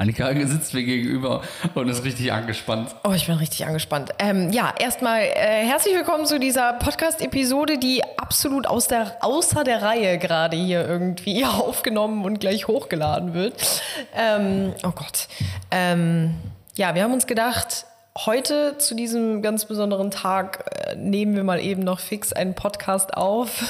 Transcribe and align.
Annika 0.00 0.32
sitzt 0.46 0.74
mir 0.74 0.84
gegenüber 0.84 1.42
und 1.74 1.88
ist 1.88 2.04
richtig 2.04 2.32
angespannt. 2.32 2.94
Oh, 3.02 3.10
ich 3.14 3.26
bin 3.26 3.34
richtig 3.34 3.66
angespannt. 3.66 4.10
Ähm, 4.20 4.52
ja, 4.52 4.72
erstmal 4.78 5.22
äh, 5.22 5.66
herzlich 5.66 5.92
willkommen 5.92 6.24
zu 6.24 6.38
dieser 6.38 6.74
Podcast-Episode, 6.74 7.78
die 7.78 8.04
absolut 8.16 8.68
aus 8.68 8.86
der, 8.86 9.16
außer 9.22 9.64
der 9.64 9.82
Reihe 9.82 10.18
gerade 10.18 10.56
hier 10.56 10.86
irgendwie 10.86 11.44
aufgenommen 11.44 12.24
und 12.24 12.38
gleich 12.38 12.68
hochgeladen 12.68 13.34
wird. 13.34 13.82
Ähm, 14.14 14.72
oh 14.84 14.92
Gott. 14.92 15.26
Ähm, 15.72 16.36
ja, 16.76 16.94
wir 16.94 17.02
haben 17.02 17.12
uns 17.12 17.26
gedacht, 17.26 17.84
heute 18.26 18.76
zu 18.78 18.94
diesem 18.94 19.42
ganz 19.42 19.64
besonderen 19.64 20.10
Tag 20.10 20.64
äh, 20.70 20.96
nehmen 20.96 21.36
wir 21.36 21.44
mal 21.44 21.60
eben 21.60 21.82
noch 21.82 22.00
fix 22.00 22.32
einen 22.32 22.54
Podcast 22.54 23.16
auf, 23.16 23.64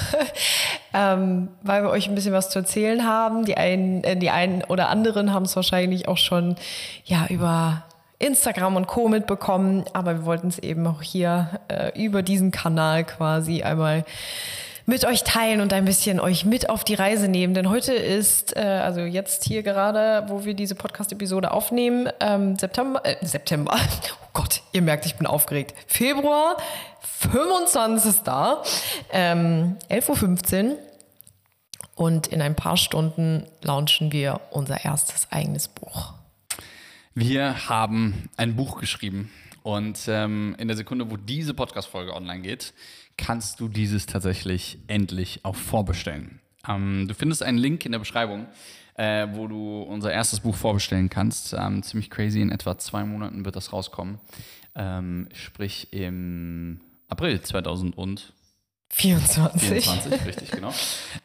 ähm, 0.95 1.48
weil 1.62 1.83
wir 1.83 1.91
euch 1.91 2.09
ein 2.09 2.15
bisschen 2.15 2.33
was 2.33 2.48
zu 2.48 2.61
erzählen 2.61 3.07
haben. 3.07 3.45
Die 3.45 3.57
einen, 3.57 4.02
äh, 4.05 4.16
die 4.16 4.30
einen 4.30 4.65
oder 4.65 4.88
anderen 4.88 5.33
haben 5.33 5.45
es 5.45 5.55
wahrscheinlich 5.55 6.09
auch 6.09 6.16
schon 6.16 6.57
ja 7.05 7.27
über 7.29 7.84
Instagram 8.19 8.77
und 8.77 8.87
Co. 8.87 9.09
mitbekommen, 9.09 9.84
aber 9.93 10.19
wir 10.19 10.24
wollten 10.24 10.49
es 10.49 10.59
eben 10.59 10.87
auch 10.87 11.02
hier 11.02 11.60
äh, 11.69 11.93
über 12.02 12.23
diesen 12.23 12.51
Kanal 12.51 13.04
quasi 13.04 13.63
einmal 13.63 14.04
mit 14.89 15.05
euch 15.05 15.23
teilen 15.23 15.61
und 15.61 15.75
ein 15.75 15.85
bisschen 15.85 16.19
euch 16.19 16.47
mit 16.47 16.71
auf 16.71 16.83
die 16.83 16.95
Reise 16.95 17.29
nehmen. 17.29 17.53
Denn 17.53 17.69
heute 17.69 17.93
ist, 17.93 18.57
äh, 18.57 18.61
also 18.61 19.03
jetzt 19.03 19.45
hier 19.45 19.63
gerade, 19.63 20.25
wo 20.29 20.47
wir 20.47 20.55
diese 20.55 20.75
Podcast-Episode 20.75 21.51
aufnehmen, 21.51 22.09
ähm, 22.21 22.57
September, 22.57 23.05
äh, 23.05 23.16
September, 23.21 23.77
oh 24.23 24.29
Gott, 24.33 24.63
ihr 24.73 24.81
merkt, 24.81 25.05
ich 25.05 25.16
bin 25.16 25.27
aufgeregt. 25.27 25.75
Februar, 25.87 26.57
25. 27.03 28.15
Ähm, 29.13 29.77
11.15 29.91 30.71
Uhr. 30.71 30.79
Und 31.95 32.29
in 32.29 32.41
ein 32.41 32.55
paar 32.55 32.79
Stunden 32.79 33.45
launchen 33.61 34.11
wir 34.11 34.41
unser 34.51 34.87
erstes 34.87 35.29
eigenes 35.31 35.69
Buch. 35.69 36.15
Wir 37.15 37.69
haben 37.69 38.31
ein 38.39 38.57
Buch 38.57 38.81
geschrieben 38.81 39.31
und 39.69 40.01
ähm, 40.09 40.57
in 40.57 40.66
der 40.66 40.79
Sekunde, 40.79 41.11
wo 41.11 41.19
diese 41.19 41.52
Podcast-Folge 41.52 42.16
online 42.16 42.41
geht, 42.41 42.73
kannst 43.19 43.61
du 43.61 43.69
dieses 43.69 44.07
tatsächlich 44.07 44.79
endlich 44.87 45.45
auch 45.45 45.57
vorbestellen. 45.57 46.41
Ähm, 46.66 47.07
du 47.07 47.13
findest 47.13 47.43
einen 47.43 47.59
Link 47.59 47.85
in 47.85 47.93
der 47.93 47.99
Beschreibung, 47.99 48.47
äh, 48.95 49.27
wo 49.33 49.47
du 49.47 49.83
unser 49.83 50.10
erstes 50.10 50.41
Buch 50.41 50.55
vorbestellen 50.57 51.10
kannst. 51.10 51.52
Ähm, 51.52 51.83
ziemlich 51.83 52.09
crazy, 52.09 52.41
in 52.41 52.51
etwa 52.51 52.79
zwei 52.79 53.05
Monaten 53.05 53.45
wird 53.45 53.57
das 53.57 53.75
rauskommen. 53.75 54.19
Ähm, 54.75 55.29
sprich 55.35 55.93
im 55.93 56.80
April 57.10 57.38
2024. 57.38 58.38
24. 58.91 59.85
24, 59.85 60.27
richtig, 60.27 60.51
genau. 60.51 60.73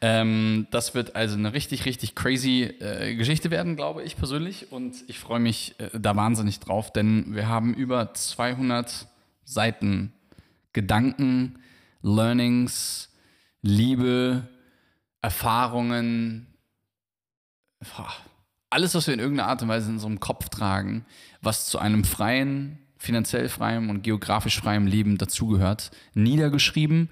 Ähm, 0.01 0.67
das 0.71 0.93
wird 0.93 1.15
also 1.15 1.37
eine 1.37 1.53
richtig, 1.53 1.85
richtig 1.85 2.13
crazy 2.13 2.63
äh, 2.63 3.15
Geschichte 3.15 3.51
werden, 3.51 3.75
glaube 3.75 4.03
ich 4.03 4.17
persönlich. 4.17 4.71
Und 4.71 4.95
ich 5.07 5.19
freue 5.19 5.39
mich 5.39 5.75
äh, 5.79 5.89
da 5.97 6.15
wahnsinnig 6.15 6.59
drauf, 6.59 6.91
denn 6.91 7.33
wir 7.33 7.47
haben 7.47 7.73
über 7.73 8.13
200 8.13 9.07
Seiten 9.45 10.13
Gedanken, 10.73 11.59
Learnings, 12.01 13.09
Liebe, 13.61 14.47
Erfahrungen, 15.21 16.47
alles, 18.69 18.95
was 18.95 19.07
wir 19.07 19.13
in 19.13 19.19
irgendeiner 19.19 19.49
Art 19.49 19.61
und 19.61 19.69
Weise 19.69 19.89
in 19.89 19.99
einem 19.99 20.19
Kopf 20.19 20.49
tragen, 20.49 21.05
was 21.41 21.67
zu 21.67 21.79
einem 21.79 22.03
freien, 22.03 22.79
finanziell 22.97 23.47
freien 23.49 23.89
und 23.89 24.01
geografisch 24.01 24.59
freien 24.59 24.87
Leben 24.87 25.17
dazugehört, 25.17 25.91
niedergeschrieben 26.13 27.09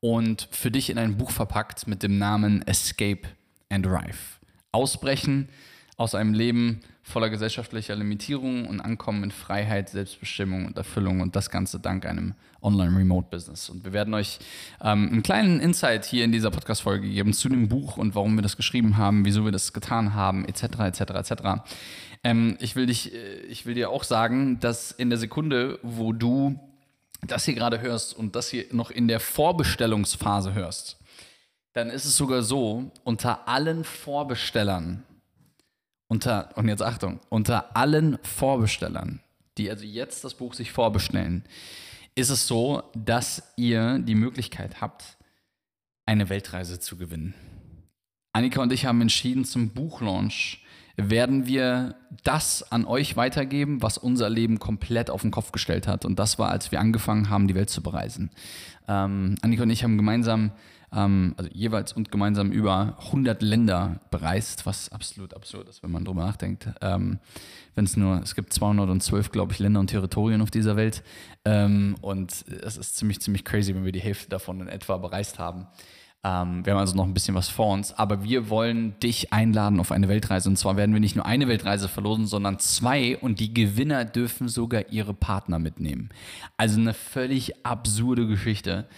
und 0.00 0.48
für 0.50 0.70
dich 0.70 0.90
in 0.90 0.98
ein 0.98 1.16
Buch 1.16 1.30
verpackt 1.30 1.86
mit 1.86 2.02
dem 2.02 2.18
Namen 2.18 2.66
Escape 2.66 3.22
and 3.68 3.86
Arrive. 3.86 4.38
Ausbrechen 4.72 5.48
aus 5.96 6.14
einem 6.14 6.34
Leben 6.34 6.80
voller 7.02 7.30
gesellschaftlicher 7.30 7.96
Limitierungen 7.96 8.66
und 8.66 8.80
Ankommen 8.80 9.24
in 9.24 9.30
Freiheit, 9.30 9.88
Selbstbestimmung 9.88 10.66
und 10.66 10.76
Erfüllung 10.76 11.20
und 11.20 11.34
das 11.34 11.50
Ganze 11.50 11.80
dank 11.80 12.06
einem 12.06 12.34
Online-Remote-Business. 12.60 13.70
Und 13.70 13.84
wir 13.84 13.92
werden 13.92 14.14
euch 14.14 14.38
ähm, 14.80 15.08
einen 15.10 15.22
kleinen 15.22 15.58
Insight 15.58 16.04
hier 16.04 16.24
in 16.24 16.32
dieser 16.32 16.50
Podcast-Folge 16.50 17.08
geben 17.08 17.32
zu 17.32 17.48
dem 17.48 17.68
Buch 17.68 17.96
und 17.96 18.14
warum 18.14 18.36
wir 18.36 18.42
das 18.42 18.56
geschrieben 18.56 18.96
haben, 18.96 19.24
wieso 19.24 19.44
wir 19.44 19.52
das 19.52 19.72
getan 19.72 20.14
haben, 20.14 20.44
etc., 20.44 20.62
etc., 20.80 21.00
etc. 21.00 21.32
Ich, 22.60 22.76
will 22.76 22.86
dich, 22.86 23.14
äh, 23.14 23.40
ich 23.48 23.64
will 23.64 23.74
dir 23.74 23.90
auch 23.90 24.04
sagen, 24.04 24.60
dass 24.60 24.92
in 24.92 25.08
der 25.08 25.18
Sekunde, 25.18 25.78
wo 25.82 26.12
du 26.12 26.60
das 27.22 27.44
hier 27.44 27.54
gerade 27.54 27.80
hörst 27.80 28.14
und 28.14 28.36
das 28.36 28.48
hier 28.48 28.66
noch 28.72 28.90
in 28.90 29.08
der 29.08 29.20
Vorbestellungsphase 29.20 30.54
hörst, 30.54 30.98
dann 31.72 31.90
ist 31.90 32.04
es 32.04 32.16
sogar 32.16 32.42
so, 32.42 32.90
unter 33.04 33.48
allen 33.48 33.84
Vorbestellern, 33.84 35.04
unter, 36.08 36.56
und 36.56 36.68
jetzt 36.68 36.82
Achtung, 36.82 37.20
unter 37.28 37.76
allen 37.76 38.18
Vorbestellern, 38.22 39.20
die 39.58 39.70
also 39.70 39.84
jetzt 39.84 40.24
das 40.24 40.34
Buch 40.34 40.54
sich 40.54 40.72
vorbestellen, 40.72 41.44
ist 42.14 42.30
es 42.30 42.46
so, 42.46 42.82
dass 42.94 43.42
ihr 43.56 43.98
die 43.98 44.14
Möglichkeit 44.14 44.80
habt, 44.80 45.18
eine 46.06 46.28
Weltreise 46.28 46.80
zu 46.80 46.96
gewinnen. 46.96 47.34
Annika 48.32 48.62
und 48.62 48.72
ich 48.72 48.86
haben 48.86 49.00
entschieden, 49.00 49.44
zum 49.44 49.70
Buchlaunch 49.70 50.64
werden 50.98 51.46
wir 51.46 51.94
das 52.24 52.70
an 52.72 52.84
euch 52.84 53.16
weitergeben, 53.16 53.82
was 53.82 53.98
unser 53.98 54.28
Leben 54.28 54.58
komplett 54.58 55.10
auf 55.10 55.22
den 55.22 55.30
Kopf 55.30 55.52
gestellt 55.52 55.86
hat. 55.86 56.04
Und 56.04 56.18
das 56.18 56.38
war, 56.38 56.50
als 56.50 56.72
wir 56.72 56.80
angefangen 56.80 57.30
haben, 57.30 57.46
die 57.46 57.54
Welt 57.54 57.70
zu 57.70 57.82
bereisen. 57.82 58.30
Ähm, 58.88 59.36
Annika 59.42 59.62
und 59.62 59.70
ich 59.70 59.84
haben 59.84 59.96
gemeinsam 59.96 60.52
ähm, 60.92 61.34
also 61.36 61.50
jeweils 61.52 61.92
und 61.92 62.10
gemeinsam 62.10 62.50
über 62.50 62.96
100 63.06 63.42
Länder 63.42 64.00
bereist, 64.10 64.66
was 64.66 64.90
absolut 64.90 65.34
absurd 65.34 65.68
ist, 65.68 65.82
wenn 65.82 65.90
man 65.90 66.04
drüber 66.04 66.24
nachdenkt. 66.24 66.68
Ähm, 66.80 67.18
wenn 67.74 67.84
es 67.84 67.96
nur, 67.96 68.20
es 68.22 68.34
gibt 68.34 68.52
212, 68.52 69.30
glaube 69.30 69.52
ich, 69.52 69.58
Länder 69.58 69.80
und 69.80 69.88
Territorien 69.88 70.40
auf 70.40 70.50
dieser 70.50 70.76
Welt. 70.76 71.02
Ähm, 71.44 71.96
und 72.00 72.44
es 72.62 72.76
ist 72.76 72.96
ziemlich, 72.96 73.20
ziemlich 73.20 73.44
crazy, 73.44 73.74
wenn 73.74 73.84
wir 73.84 73.92
die 73.92 74.00
Hälfte 74.00 74.28
davon 74.28 74.60
in 74.60 74.68
etwa 74.68 74.96
bereist 74.96 75.38
haben. 75.38 75.66
Ähm, 76.24 76.66
wir 76.66 76.72
haben 76.72 76.80
also 76.80 76.96
noch 76.96 77.04
ein 77.04 77.14
bisschen 77.14 77.34
was 77.34 77.48
vor 77.48 77.72
uns, 77.72 77.92
aber 77.92 78.24
wir 78.24 78.50
wollen 78.50 78.98
dich 79.00 79.32
einladen 79.32 79.78
auf 79.78 79.92
eine 79.92 80.08
Weltreise. 80.08 80.48
Und 80.48 80.56
zwar 80.56 80.76
werden 80.76 80.92
wir 80.92 81.00
nicht 81.00 81.16
nur 81.16 81.26
eine 81.26 81.48
Weltreise 81.48 81.88
verlosen, 81.88 82.26
sondern 82.26 82.58
zwei 82.58 83.16
und 83.18 83.40
die 83.40 83.54
Gewinner 83.54 84.04
dürfen 84.04 84.48
sogar 84.48 84.90
ihre 84.90 85.14
Partner 85.14 85.58
mitnehmen. 85.58 86.08
Also 86.56 86.80
eine 86.80 86.94
völlig 86.94 87.64
absurde 87.64 88.26
Geschichte. 88.26 88.88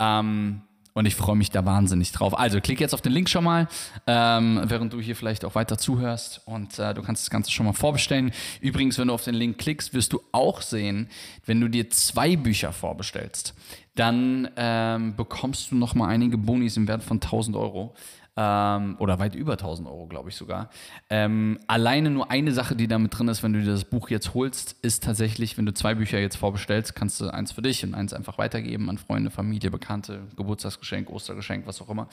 Ähm, 0.00 0.62
und 0.94 1.06
ich 1.06 1.16
freue 1.16 1.36
mich 1.36 1.50
da 1.50 1.66
wahnsinnig 1.66 2.12
drauf. 2.12 2.38
Also 2.38 2.60
klick 2.60 2.80
jetzt 2.80 2.94
auf 2.94 3.02
den 3.02 3.12
Link 3.12 3.28
schon 3.28 3.44
mal, 3.44 3.68
ähm, 4.06 4.62
während 4.64 4.92
du 4.92 5.00
hier 5.00 5.16
vielleicht 5.16 5.44
auch 5.44 5.54
weiter 5.56 5.76
zuhörst. 5.76 6.40
Und 6.46 6.78
äh, 6.78 6.94
du 6.94 7.02
kannst 7.02 7.24
das 7.24 7.30
Ganze 7.30 7.50
schon 7.50 7.66
mal 7.66 7.72
vorbestellen. 7.72 8.32
Übrigens, 8.60 8.96
wenn 8.98 9.08
du 9.08 9.14
auf 9.14 9.24
den 9.24 9.34
Link 9.34 9.58
klickst, 9.58 9.92
wirst 9.92 10.12
du 10.12 10.22
auch 10.32 10.62
sehen, 10.62 11.08
wenn 11.44 11.60
du 11.60 11.68
dir 11.68 11.90
zwei 11.90 12.36
Bücher 12.36 12.72
vorbestellst, 12.72 13.54
dann 13.96 14.48
ähm, 14.56 15.16
bekommst 15.16 15.70
du 15.70 15.76
noch 15.76 15.94
mal 15.94 16.08
einige 16.08 16.38
Bonis 16.38 16.76
im 16.76 16.88
Wert 16.88 17.02
von 17.02 17.16
1000 17.16 17.56
Euro 17.56 17.94
ähm, 18.36 18.96
oder 18.98 19.18
weit 19.18 19.34
über 19.34 19.52
1000 19.52 19.88
Euro, 19.88 20.06
glaube 20.06 20.28
ich 20.28 20.36
sogar. 20.36 20.70
Ähm, 21.08 21.58
alleine 21.68 22.10
nur 22.10 22.30
eine 22.30 22.52
Sache, 22.52 22.74
die 22.74 22.88
da 22.88 22.98
mit 22.98 23.16
drin 23.16 23.28
ist, 23.28 23.42
wenn 23.42 23.52
du 23.52 23.60
dir 23.60 23.70
das 23.70 23.84
Buch 23.84 24.10
jetzt 24.10 24.34
holst, 24.34 24.76
ist 24.82 25.04
tatsächlich, 25.04 25.56
wenn 25.56 25.66
du 25.66 25.72
zwei 25.72 25.94
Bücher 25.94 26.18
jetzt 26.18 26.36
vorbestellst, 26.36 26.96
kannst 26.96 27.20
du 27.20 27.32
eins 27.32 27.52
für 27.52 27.62
dich 27.62 27.84
und 27.84 27.94
eins 27.94 28.12
einfach 28.12 28.36
weitergeben 28.38 28.90
an 28.90 28.98
Freunde, 28.98 29.30
Familie, 29.30 29.70
Bekannte, 29.70 30.22
Geburtstagsgeschenk, 30.36 31.10
Ostergeschenk, 31.10 31.66
was 31.66 31.80
auch 31.80 31.88
immer. 31.88 32.08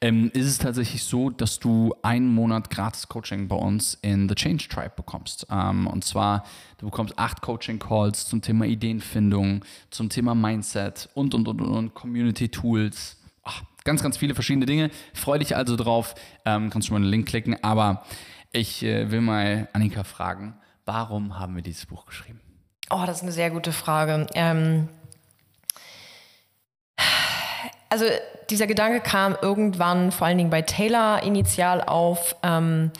Ähm, 0.00 0.30
ist 0.32 0.46
es 0.46 0.58
tatsächlich 0.58 1.02
so, 1.02 1.30
dass 1.30 1.58
du 1.58 1.94
einen 2.02 2.28
Monat 2.28 2.70
gratis 2.70 3.08
Coaching 3.08 3.48
bei 3.48 3.56
uns 3.56 3.98
in 4.02 4.28
The 4.28 4.34
Change 4.34 4.68
Tribe 4.68 4.92
bekommst. 4.96 5.46
Ähm, 5.50 5.88
und 5.88 6.04
zwar, 6.04 6.44
du 6.78 6.86
bekommst 6.86 7.18
acht 7.18 7.42
Coaching-Calls 7.42 8.26
zum 8.28 8.42
Thema 8.42 8.66
Ideenfindung, 8.66 9.64
zum 9.90 10.08
Thema 10.08 10.34
Mindset 10.36 11.08
und, 11.14 11.34
und, 11.34 11.48
und, 11.48 11.60
und, 11.60 11.94
Community-Tools. 11.94 13.16
Ganz, 13.84 14.02
ganz 14.02 14.16
viele 14.16 14.34
verschiedene 14.34 14.66
Dinge. 14.66 14.90
Freue 15.12 15.38
dich 15.38 15.56
also 15.56 15.76
drauf. 15.76 16.14
Ähm, 16.44 16.70
kannst 16.70 16.88
schon 16.88 16.94
mal 16.94 17.02
einen 17.02 17.10
Link 17.10 17.28
klicken. 17.28 17.62
Aber 17.62 18.04
ich 18.52 18.82
äh, 18.82 19.10
will 19.10 19.20
mal 19.20 19.68
Annika 19.72 20.04
fragen, 20.04 20.54
warum 20.86 21.38
haben 21.38 21.54
wir 21.54 21.62
dieses 21.62 21.86
Buch 21.86 22.06
geschrieben? 22.06 22.40
Oh, 22.90 23.02
das 23.06 23.18
ist 23.18 23.22
eine 23.22 23.32
sehr 23.32 23.50
gute 23.50 23.72
Frage. 23.72 24.26
Ähm, 24.34 24.88
also 27.90 28.06
dieser 28.50 28.66
Gedanke 28.66 29.00
kam 29.00 29.36
irgendwann 29.40 30.12
vor 30.12 30.26
allen 30.26 30.38
Dingen 30.38 30.50
bei 30.50 30.62
Taylor 30.62 31.22
initial 31.22 31.82
auf. 31.82 32.36
Ähm, 32.42 32.90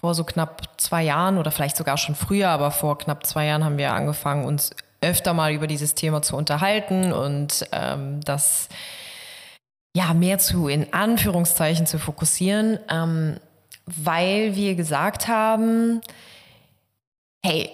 vor 0.00 0.14
so 0.14 0.24
knapp 0.24 0.80
zwei 0.80 1.02
Jahren 1.02 1.36
oder 1.36 1.50
vielleicht 1.50 1.76
sogar 1.76 1.98
schon 1.98 2.14
früher, 2.14 2.48
aber 2.48 2.70
vor 2.70 2.96
knapp 2.96 3.26
zwei 3.26 3.46
Jahren 3.46 3.64
haben 3.64 3.76
wir 3.76 3.92
angefangen, 3.92 4.46
uns 4.46 4.70
öfter 5.02 5.34
mal 5.34 5.52
über 5.52 5.66
dieses 5.66 5.94
Thema 5.94 6.22
zu 6.22 6.36
unterhalten 6.36 7.12
und 7.12 7.66
ähm, 7.72 8.20
das 8.22 8.70
ja 9.94 10.14
mehr 10.14 10.38
zu 10.38 10.68
in 10.68 10.92
Anführungszeichen 10.92 11.86
zu 11.86 11.98
fokussieren, 11.98 12.78
ähm, 12.88 13.38
weil 13.86 14.54
wir 14.54 14.74
gesagt 14.74 15.28
haben, 15.28 16.00
hey, 17.44 17.70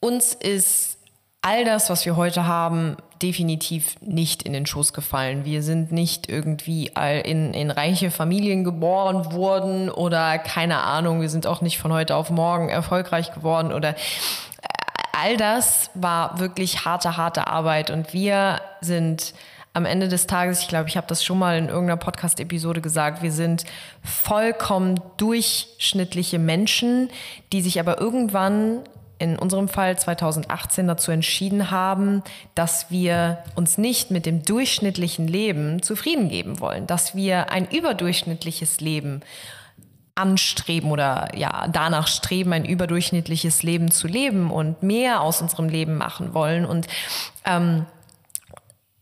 uns 0.00 0.34
ist 0.34 0.98
all 1.42 1.64
das, 1.64 1.90
was 1.90 2.04
wir 2.04 2.16
heute 2.16 2.46
haben, 2.46 2.96
definitiv 3.22 3.96
nicht 4.00 4.42
in 4.44 4.52
den 4.52 4.66
Schoß 4.66 4.92
gefallen. 4.92 5.44
Wir 5.44 5.62
sind 5.62 5.92
nicht 5.92 6.28
irgendwie 6.28 6.86
in, 6.86 7.52
in 7.52 7.70
reiche 7.70 8.10
Familien 8.10 8.64
geboren 8.64 9.32
worden 9.32 9.90
oder 9.90 10.38
keine 10.38 10.78
Ahnung, 10.78 11.20
wir 11.20 11.28
sind 11.28 11.46
auch 11.46 11.60
nicht 11.60 11.78
von 11.78 11.92
heute 11.92 12.16
auf 12.16 12.30
morgen 12.30 12.68
erfolgreich 12.68 13.32
geworden 13.32 13.72
oder 13.72 13.90
äh, 13.90 13.94
all 15.12 15.36
das 15.36 15.90
war 15.94 16.38
wirklich 16.38 16.84
harte, 16.86 17.16
harte 17.18 17.46
Arbeit 17.46 17.90
und 17.90 18.14
wir 18.14 18.60
sind 18.80 19.34
am 19.72 19.84
Ende 19.84 20.08
des 20.08 20.26
Tages, 20.26 20.60
ich 20.60 20.68
glaube, 20.68 20.88
ich 20.88 20.96
habe 20.96 21.06
das 21.06 21.24
schon 21.24 21.38
mal 21.38 21.56
in 21.56 21.68
irgendeiner 21.68 21.96
Podcast-Episode 21.96 22.80
gesagt, 22.80 23.22
wir 23.22 23.32
sind 23.32 23.64
vollkommen 24.02 25.00
durchschnittliche 25.16 26.38
Menschen, 26.38 27.08
die 27.52 27.62
sich 27.62 27.78
aber 27.78 28.00
irgendwann 28.00 28.80
in 29.20 29.38
unserem 29.38 29.68
Fall 29.68 29.98
2018 29.98 30.88
dazu 30.88 31.12
entschieden 31.12 31.70
haben, 31.70 32.22
dass 32.54 32.90
wir 32.90 33.38
uns 33.54 33.76
nicht 33.76 34.10
mit 34.10 34.24
dem 34.26 34.42
durchschnittlichen 34.42 35.28
Leben 35.28 35.82
zufrieden 35.82 36.28
geben 36.30 36.58
wollen, 36.58 36.86
dass 36.86 37.14
wir 37.14 37.52
ein 37.52 37.68
überdurchschnittliches 37.70 38.80
Leben 38.80 39.20
anstreben 40.14 40.90
oder 40.90 41.28
ja 41.36 41.68
danach 41.70 42.06
streben, 42.08 42.52
ein 42.52 42.64
überdurchschnittliches 42.64 43.62
Leben 43.62 43.90
zu 43.90 44.08
leben 44.08 44.50
und 44.50 44.82
mehr 44.82 45.20
aus 45.20 45.42
unserem 45.42 45.68
Leben 45.68 45.96
machen 45.96 46.34
wollen. 46.34 46.64
Und 46.64 46.86
ähm, 47.44 47.86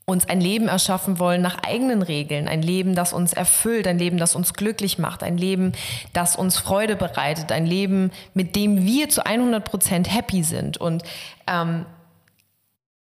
uns 0.09 0.27
ein 0.27 0.41
Leben 0.41 0.69
erschaffen 0.69 1.19
wollen 1.19 1.43
nach 1.43 1.63
eigenen 1.63 2.01
Regeln, 2.01 2.49
ein 2.49 2.63
Leben, 2.63 2.95
das 2.95 3.13
uns 3.13 3.35
erfüllt, 3.35 3.87
ein 3.87 3.99
Leben, 3.99 4.17
das 4.17 4.35
uns 4.35 4.55
glücklich 4.55 4.99
macht, 4.99 5.23
ein 5.23 5.37
Leben, 5.37 5.73
das 6.15 6.35
uns 6.35 6.57
Freude 6.57 6.97
bereitet, 6.97 7.53
ein 7.53 7.67
Leben, 7.67 8.11
mit 8.33 8.57
dem 8.57 8.87
wir 8.87 9.11
zu 9.11 9.27
100 9.27 9.63
Prozent 9.63 10.13
happy 10.13 10.43
sind. 10.43 10.79
Und 10.79 11.03
ähm, 11.47 11.85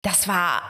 das 0.03 0.29
war 0.29 0.61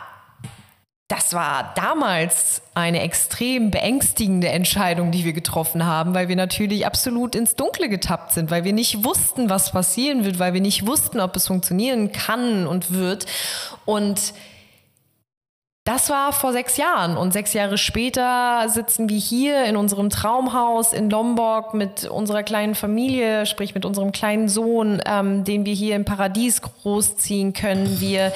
das 1.08 1.34
war 1.34 1.74
damals 1.74 2.62
eine 2.72 3.02
extrem 3.02 3.70
beängstigende 3.70 4.48
Entscheidung, 4.48 5.10
die 5.10 5.26
wir 5.26 5.34
getroffen 5.34 5.84
haben, 5.84 6.14
weil 6.14 6.28
wir 6.28 6.36
natürlich 6.36 6.86
absolut 6.86 7.34
ins 7.34 7.54
Dunkle 7.54 7.90
getappt 7.90 8.32
sind, 8.32 8.50
weil 8.50 8.64
wir 8.64 8.72
nicht 8.72 9.04
wussten, 9.04 9.50
was 9.50 9.72
passieren 9.72 10.24
wird, 10.24 10.38
weil 10.38 10.54
wir 10.54 10.62
nicht 10.62 10.86
wussten, 10.86 11.20
ob 11.20 11.36
es 11.36 11.48
funktionieren 11.48 12.12
kann 12.12 12.66
und 12.66 12.94
wird. 12.94 13.26
Und 13.84 14.32
das 15.84 16.10
war 16.10 16.32
vor 16.32 16.52
sechs 16.52 16.76
Jahren 16.76 17.16
und 17.16 17.32
sechs 17.32 17.54
Jahre 17.54 17.76
später 17.76 18.68
sitzen 18.68 19.08
wir 19.08 19.18
hier 19.18 19.64
in 19.64 19.76
unserem 19.76 20.10
Traumhaus 20.10 20.92
in 20.92 21.10
Lombok 21.10 21.74
mit 21.74 22.04
unserer 22.04 22.44
kleinen 22.44 22.76
Familie, 22.76 23.46
sprich 23.46 23.74
mit 23.74 23.84
unserem 23.84 24.12
kleinen 24.12 24.48
Sohn, 24.48 25.02
ähm, 25.04 25.42
den 25.42 25.66
wir 25.66 25.74
hier 25.74 25.96
im 25.96 26.04
Paradies 26.04 26.62
großziehen 26.62 27.52
können. 27.52 28.00
Wir 28.00 28.32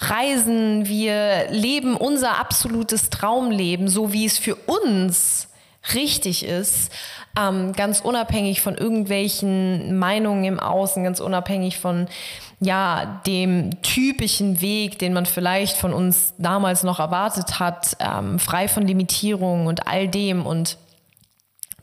reisen, 0.00 0.86
wir 0.86 1.50
leben 1.50 1.96
unser 1.96 2.38
absolutes 2.38 3.08
Traumleben, 3.08 3.88
so 3.88 4.12
wie 4.12 4.26
es 4.26 4.36
für 4.36 4.54
uns 4.54 5.48
richtig 5.94 6.44
ist, 6.44 6.92
ähm, 7.38 7.72
ganz 7.72 8.00
unabhängig 8.00 8.60
von 8.60 8.76
irgendwelchen 8.76 9.98
Meinungen 9.98 10.44
im 10.44 10.60
Außen, 10.60 11.02
ganz 11.02 11.20
unabhängig 11.20 11.78
von 11.78 12.08
ja, 12.60 13.20
dem 13.26 13.82
typischen 13.82 14.60
Weg, 14.60 14.98
den 14.98 15.12
man 15.12 15.26
vielleicht 15.26 15.76
von 15.76 15.92
uns 15.92 16.34
damals 16.38 16.84
noch 16.84 17.00
erwartet 17.00 17.58
hat, 17.58 17.96
ähm, 17.98 18.38
frei 18.38 18.68
von 18.68 18.86
Limitierungen 18.86 19.66
und 19.66 19.88
all 19.88 20.06
dem. 20.06 20.46
Und 20.46 20.78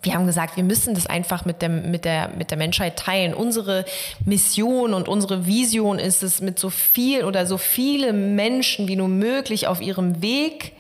wir 0.02 0.14
haben 0.14 0.26
gesagt, 0.26 0.56
wir 0.56 0.64
müssen 0.64 0.94
das 0.94 1.08
einfach 1.08 1.44
mit, 1.44 1.62
dem, 1.62 1.92
mit, 1.92 2.06
der, 2.06 2.30
mit 2.30 2.52
der 2.52 2.58
Menschheit 2.58 2.98
teilen. 2.98 3.34
Unsere 3.34 3.84
Mission 4.24 4.94
und 4.94 5.10
unsere 5.10 5.46
Vision 5.46 6.00
ist 6.00 6.24
es, 6.24 6.40
mit 6.40 6.60
so 6.60 6.70
viel 6.70 7.26
oder 7.26 7.46
so 7.46 7.58
viele 7.58 8.14
Menschen 8.14 8.88
wie 8.88 8.96
nur 8.96 9.10
möglich 9.10 9.68
auf 9.68 9.82
ihrem 9.82 10.22
Weg 10.22 10.74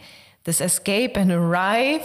das 0.45 0.61
Escape 0.61 1.19
and 1.19 1.31
Arrive, 1.31 2.01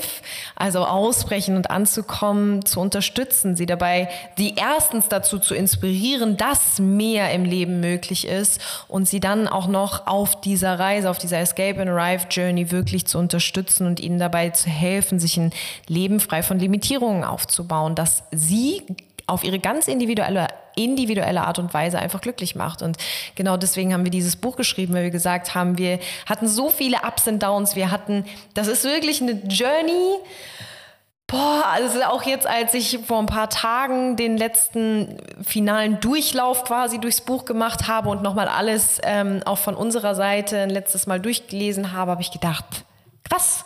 also 0.56 0.84
ausbrechen 0.84 1.56
und 1.56 1.70
anzukommen, 1.70 2.64
zu 2.66 2.80
unterstützen, 2.80 3.54
sie 3.54 3.66
dabei, 3.66 4.08
die 4.38 4.54
erstens 4.56 5.08
dazu 5.08 5.38
zu 5.38 5.54
inspirieren, 5.54 6.36
dass 6.36 6.78
mehr 6.80 7.30
im 7.32 7.44
Leben 7.44 7.80
möglich 7.80 8.26
ist 8.26 8.60
und 8.88 9.08
sie 9.08 9.20
dann 9.20 9.46
auch 9.46 9.68
noch 9.68 10.06
auf 10.06 10.40
dieser 10.40 10.78
Reise, 10.78 11.10
auf 11.10 11.18
dieser 11.18 11.38
Escape 11.38 11.80
and 11.80 11.90
Arrive 11.90 12.26
Journey 12.28 12.70
wirklich 12.70 13.06
zu 13.06 13.18
unterstützen 13.18 13.86
und 13.86 14.00
ihnen 14.00 14.18
dabei 14.18 14.50
zu 14.50 14.68
helfen, 14.68 15.20
sich 15.20 15.36
ein 15.36 15.52
Leben 15.86 16.18
frei 16.18 16.42
von 16.42 16.58
Limitierungen 16.58 17.24
aufzubauen, 17.24 17.94
dass 17.94 18.24
sie 18.32 18.82
auf 19.26 19.44
ihre 19.44 19.58
ganz 19.58 19.88
individuelle, 19.88 20.48
individuelle 20.76 21.42
Art 21.42 21.58
und 21.58 21.72
Weise 21.74 21.98
einfach 21.98 22.20
glücklich 22.20 22.54
macht. 22.54 22.82
Und 22.82 22.96
genau 23.34 23.56
deswegen 23.56 23.92
haben 23.92 24.04
wir 24.04 24.10
dieses 24.10 24.36
Buch 24.36 24.56
geschrieben, 24.56 24.94
weil 24.94 25.04
wir 25.04 25.10
gesagt 25.10 25.54
haben, 25.54 25.78
wir 25.78 25.98
hatten 26.26 26.48
so 26.48 26.70
viele 26.70 26.98
Ups 27.06 27.26
und 27.26 27.42
Downs. 27.42 27.76
Wir 27.76 27.90
hatten, 27.90 28.24
das 28.54 28.68
ist 28.68 28.84
wirklich 28.84 29.22
eine 29.22 29.32
Journey. 29.46 30.18
Boah, 31.26 31.64
also 31.72 32.02
auch 32.02 32.22
jetzt, 32.22 32.46
als 32.46 32.74
ich 32.74 32.98
vor 33.06 33.18
ein 33.18 33.26
paar 33.26 33.48
Tagen 33.48 34.16
den 34.16 34.36
letzten 34.36 35.18
finalen 35.42 35.98
Durchlauf 36.00 36.64
quasi 36.64 37.00
durchs 37.00 37.22
Buch 37.22 37.46
gemacht 37.46 37.88
habe 37.88 38.10
und 38.10 38.22
nochmal 38.22 38.46
alles 38.46 39.00
ähm, 39.02 39.40
auch 39.46 39.58
von 39.58 39.74
unserer 39.74 40.14
Seite 40.14 40.60
ein 40.60 40.70
letztes 40.70 41.06
Mal 41.06 41.20
durchgelesen 41.20 41.92
habe, 41.92 42.10
habe 42.10 42.22
ich 42.22 42.30
gedacht, 42.30 42.64
krass, 43.28 43.64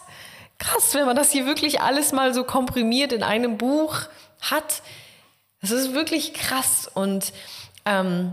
krass, 0.58 0.94
wenn 0.94 1.06
man 1.06 1.16
das 1.16 1.32
hier 1.32 1.46
wirklich 1.46 1.80
alles 1.80 2.12
mal 2.12 2.32
so 2.32 2.44
komprimiert 2.44 3.12
in 3.12 3.24
einem 3.24 3.58
Buch 3.58 4.02
hat 4.40 4.82
das 5.60 5.70
ist 5.70 5.94
wirklich 5.94 6.34
krass 6.34 6.90
und 6.92 7.32
ähm, 7.84 8.32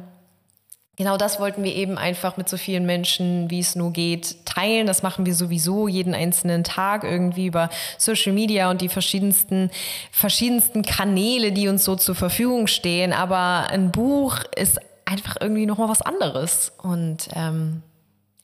genau 0.95 1.17
das 1.17 1.39
wollten 1.39 1.63
wir 1.63 1.73
eben 1.73 1.97
einfach 1.97 2.37
mit 2.37 2.49
so 2.49 2.57
vielen 2.57 2.85
Menschen, 2.85 3.49
wie 3.49 3.59
es 3.59 3.75
nur 3.75 3.91
geht, 3.91 4.45
teilen. 4.45 4.87
Das 4.87 5.03
machen 5.03 5.25
wir 5.25 5.35
sowieso 5.35 5.87
jeden 5.87 6.13
einzelnen 6.13 6.63
Tag 6.63 7.03
irgendwie 7.03 7.47
über 7.47 7.69
Social 7.97 8.33
Media 8.33 8.69
und 8.69 8.81
die 8.81 8.89
verschiedensten, 8.89 9.71
verschiedensten 10.11 10.83
Kanäle, 10.83 11.51
die 11.51 11.67
uns 11.67 11.83
so 11.83 11.95
zur 11.95 12.15
Verfügung 12.15 12.67
stehen. 12.67 13.13
Aber 13.13 13.67
ein 13.69 13.91
Buch 13.91 14.39
ist 14.55 14.79
einfach 15.05 15.37
irgendwie 15.39 15.65
nochmal 15.65 15.89
was 15.89 16.01
anderes. 16.01 16.73
Und 16.81 17.29
ähm, 17.33 17.81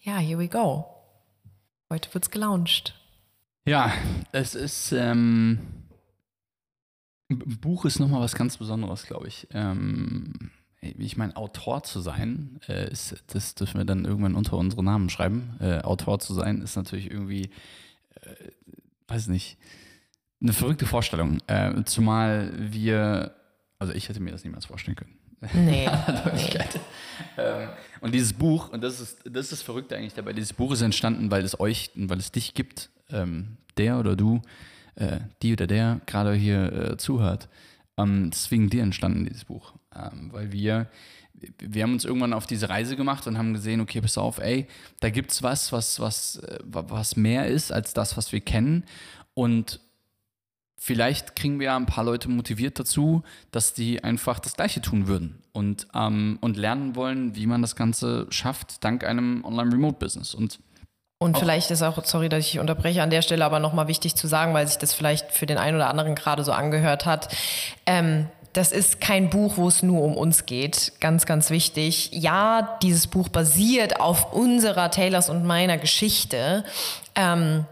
ja, 0.02 0.18
here 0.18 0.40
we 0.40 0.48
go. 0.48 0.86
Heute 1.90 2.14
wird's 2.14 2.32
gelauncht. 2.32 2.96
Ja, 3.66 3.92
es 4.32 4.56
ist. 4.56 4.92
Ähm 4.92 5.81
Buch 7.40 7.86
ist 7.86 8.00
nochmal 8.00 8.22
was 8.22 8.36
ganz 8.36 8.58
Besonderes, 8.58 9.06
glaube 9.06 9.28
ich. 9.28 9.48
Ähm, 9.52 10.52
ich 10.82 11.16
meine, 11.16 11.36
Autor 11.36 11.84
zu 11.84 12.00
sein, 12.02 12.60
äh, 12.68 12.92
ist, 12.92 13.24
das 13.28 13.56
dürfen 13.56 13.78
wir 13.78 13.86
dann 13.86 14.06
irgendwann 14.06 14.36
unter 14.36 14.58
unsere 14.58 14.84
Namen 14.84 15.10
schreiben. 15.10 15.56
Äh, 15.60 15.80
Autor 15.82 16.20
zu 16.20 16.34
sein 16.34 16.62
ist 16.62 16.76
natürlich 16.76 17.12
irgendwie, 17.12 17.52
äh, 18.16 18.52
weiß 19.08 19.28
nicht, 19.28 19.58
eine 20.42 20.54
verrückte 20.54 20.88
Vorstellung. 20.88 21.38
Äh, 21.48 21.84
zumal 21.86 22.52
wir, 22.58 23.36
also 23.78 23.94
ich 23.94 24.10
hätte 24.10 24.20
mir 24.20 24.32
das 24.32 24.44
niemals 24.44 24.66
vorstellen 24.66 24.96
können. 24.96 25.18
Nee. 25.54 25.88
nee. 26.36 26.60
ähm, 27.38 27.70
und 28.02 28.14
dieses 28.14 28.34
Buch, 28.34 28.70
und 28.70 28.84
das 28.84 29.00
ist, 29.00 29.20
das 29.24 29.46
ist 29.46 29.52
das 29.52 29.62
Verrückte 29.62 29.96
eigentlich 29.96 30.14
dabei, 30.14 30.34
dieses 30.34 30.54
Buch 30.54 30.72
ist 30.72 30.82
entstanden, 30.82 31.30
weil 31.32 31.44
es 31.44 31.60
euch, 31.60 31.92
weil 31.96 32.20
es 32.20 32.32
dich 32.32 32.54
gibt, 32.54 32.90
ähm, 33.10 33.58
der 33.78 34.00
oder 34.00 34.16
du, 34.16 34.42
äh, 34.96 35.20
die 35.42 35.54
oder 35.54 35.68
der 35.68 36.02
gerade 36.06 36.34
hier 36.34 36.74
äh, 36.74 36.98
zuhört. 36.98 37.50
Ähm, 37.98 38.30
das 38.30 38.52
ist 38.52 38.52
dir 38.52 38.84
entstanden, 38.84 39.26
dieses 39.26 39.46
Buch. 39.46 39.74
Ähm, 39.96 40.30
weil 40.32 40.52
wir, 40.52 40.88
wir 41.60 41.84
haben 41.84 41.94
uns 41.94 42.06
irgendwann 42.06 42.34
auf 42.34 42.48
diese 42.48 42.70
Reise 42.70 42.96
gemacht 42.96 43.28
und 43.28 43.38
haben 43.38 43.54
gesehen, 43.54 43.82
okay, 43.82 44.02
pass 44.02 44.18
auf, 44.18 44.40
ey, 44.40 44.68
da 45.00 45.10
gibt 45.10 45.32
es 45.32 45.44
was, 45.44 45.72
was, 45.72 46.00
was, 46.00 46.38
äh, 46.38 46.60
was 46.64 47.16
mehr 47.16 47.48
ist 47.48 47.72
als 47.72 47.94
das, 47.94 48.18
was 48.18 48.32
wir 48.32 48.42
kennen. 48.42 48.86
Und 49.34 49.80
vielleicht 50.78 51.36
kriegen 51.36 51.60
wir 51.60 51.68
ja 51.68 51.78
ein 51.78 51.86
paar 51.86 52.04
Leute 52.04 52.30
motiviert 52.30 52.80
dazu, 52.80 53.24
dass 53.52 53.74
die 53.74 54.04
einfach 54.04 54.40
das 54.40 54.56
Gleiche 54.56 54.82
tun 54.82 55.08
würden 55.08 55.42
und, 55.52 55.88
ähm, 55.94 56.38
und 56.42 56.58
lernen 56.58 56.96
wollen, 56.96 57.36
wie 57.36 57.48
man 57.48 57.62
das 57.62 57.76
Ganze 57.76 58.28
schafft, 58.30 58.84
dank 58.84 59.04
einem 59.04 59.44
Online-Remote-Business. 59.46 60.34
Und 60.34 60.60
und 61.22 61.38
vielleicht 61.38 61.70
ist 61.70 61.84
auch, 61.84 62.04
sorry, 62.04 62.30
dass 62.30 62.40
ich 62.48 62.58
unterbreche 62.58 63.04
an 63.04 63.12
der 63.12 63.22
Stelle, 63.22 63.46
aber 63.46 63.60
nochmal 63.60 63.88
wichtig 63.88 64.16
zu 64.16 64.26
sagen, 64.26 64.56
weil 64.56 64.66
sich 64.66 64.80
das 64.80 64.96
vielleicht 64.96 65.32
für 65.32 65.46
den 65.46 65.60
einen 65.60 65.76
oder 65.76 65.88
anderen 65.88 66.16
gerade 66.16 66.44
so 66.44 66.52
angehört 66.52 67.06
hat. 67.06 67.28
Ähm, 67.86 68.26
das 68.54 68.72
ist 68.72 69.00
kein 69.00 69.30
Buch, 69.30 69.54
wo 69.58 69.68
es 69.68 69.84
nur 69.84 70.02
um 70.02 70.18
uns 70.18 70.48
geht. 70.48 70.94
Ganz, 71.00 71.28
ganz 71.28 71.52
wichtig. 71.52 72.10
Ja, 72.12 72.80
dieses 72.82 73.06
Buch 73.06 73.30
basiert 73.30 74.00
auf 74.00 74.34
unserer 74.34 74.90
Taylors 74.90 75.30
und 75.30 75.46
meiner 75.46 75.78
Geschichte. 75.78 76.64
Ähm, 77.14 77.66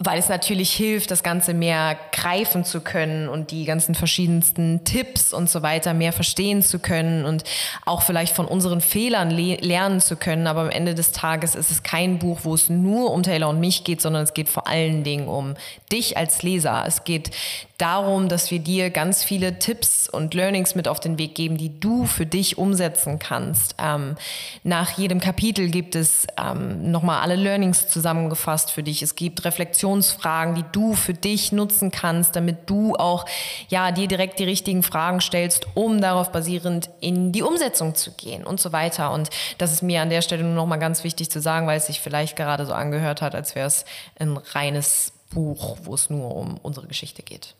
weil 0.00 0.18
es 0.18 0.28
natürlich 0.28 0.72
hilft, 0.72 1.12
das 1.12 1.22
Ganze 1.22 1.54
mehr 1.54 1.96
greifen 2.10 2.64
zu 2.64 2.80
können 2.80 3.28
und 3.28 3.52
die 3.52 3.64
ganzen 3.64 3.94
verschiedensten 3.94 4.84
Tipps 4.84 5.32
und 5.32 5.48
so 5.48 5.62
weiter 5.62 5.94
mehr 5.94 6.12
verstehen 6.12 6.62
zu 6.62 6.80
können 6.80 7.24
und 7.24 7.44
auch 7.86 8.02
vielleicht 8.02 8.34
von 8.34 8.46
unseren 8.46 8.80
Fehlern 8.80 9.30
le 9.30 9.54
lernen 9.60 10.00
zu 10.00 10.16
können. 10.16 10.48
Aber 10.48 10.62
am 10.62 10.70
Ende 10.70 10.96
des 10.96 11.12
Tages 11.12 11.54
ist 11.54 11.70
es 11.70 11.84
kein 11.84 12.18
Buch, 12.18 12.40
wo 12.42 12.54
es 12.54 12.68
nur 12.68 13.12
um 13.12 13.22
Taylor 13.22 13.48
und 13.48 13.60
mich 13.60 13.84
geht, 13.84 14.00
sondern 14.00 14.24
es 14.24 14.34
geht 14.34 14.48
vor 14.48 14.66
allen 14.66 15.04
Dingen 15.04 15.28
um 15.28 15.54
dich 15.92 16.16
als 16.16 16.42
Leser. 16.42 16.84
Es 16.86 17.04
geht 17.04 17.30
darum, 17.78 18.28
dass 18.28 18.50
wir 18.50 18.60
dir 18.60 18.90
ganz 18.90 19.24
viele 19.24 19.58
Tipps 19.58 20.08
und 20.08 20.34
Learnings 20.34 20.74
mit 20.74 20.88
auf 20.88 21.00
den 21.00 21.18
Weg 21.18 21.34
geben, 21.34 21.56
die 21.56 21.80
du 21.80 22.04
für 22.04 22.26
dich 22.26 22.56
umsetzen 22.56 23.18
kannst. 23.18 23.74
Ähm, 23.78 24.16
nach 24.62 24.96
jedem 24.96 25.20
Kapitel 25.20 25.68
gibt 25.68 25.94
es 25.94 26.26
ähm, 26.38 26.90
nochmal 26.90 27.20
alle 27.20 27.36
Learnings 27.36 27.88
zusammengefasst 27.88 28.70
für 28.70 28.82
dich. 28.82 29.02
Es 29.02 29.16
gibt 29.16 29.44
Reflexionsfragen, 29.84 30.54
die 30.54 30.64
du 30.72 30.94
für 30.94 31.14
dich 31.14 31.52
nutzen 31.52 31.90
kannst, 31.90 32.36
damit 32.36 32.68
du 32.70 32.94
auch 32.96 33.26
ja, 33.68 33.92
dir 33.92 34.08
direkt 34.08 34.38
die 34.38 34.44
richtigen 34.44 34.82
Fragen 34.82 35.20
stellst, 35.20 35.66
um 35.74 36.00
darauf 36.00 36.32
basierend 36.32 36.90
in 37.00 37.32
die 37.32 37.42
Umsetzung 37.42 37.94
zu 37.94 38.12
gehen 38.12 38.44
und 38.44 38.60
so 38.60 38.72
weiter. 38.72 39.12
Und 39.12 39.30
das 39.58 39.72
ist 39.72 39.82
mir 39.82 40.00
an 40.02 40.10
der 40.10 40.22
Stelle 40.22 40.42
nur 40.42 40.54
nochmal 40.54 40.78
ganz 40.78 41.04
wichtig 41.04 41.30
zu 41.30 41.40
sagen, 41.40 41.66
weil 41.66 41.78
es 41.78 41.86
sich 41.86 42.00
vielleicht 42.00 42.36
gerade 42.36 42.66
so 42.66 42.72
angehört 42.72 43.22
hat, 43.22 43.34
als 43.34 43.54
wäre 43.54 43.66
es 43.66 43.84
ein 44.18 44.36
reines 44.36 45.12
Buch, 45.30 45.76
wo 45.82 45.94
es 45.94 46.10
nur 46.10 46.34
um 46.34 46.58
unsere 46.62 46.86
Geschichte 46.86 47.22
geht. 47.22 47.54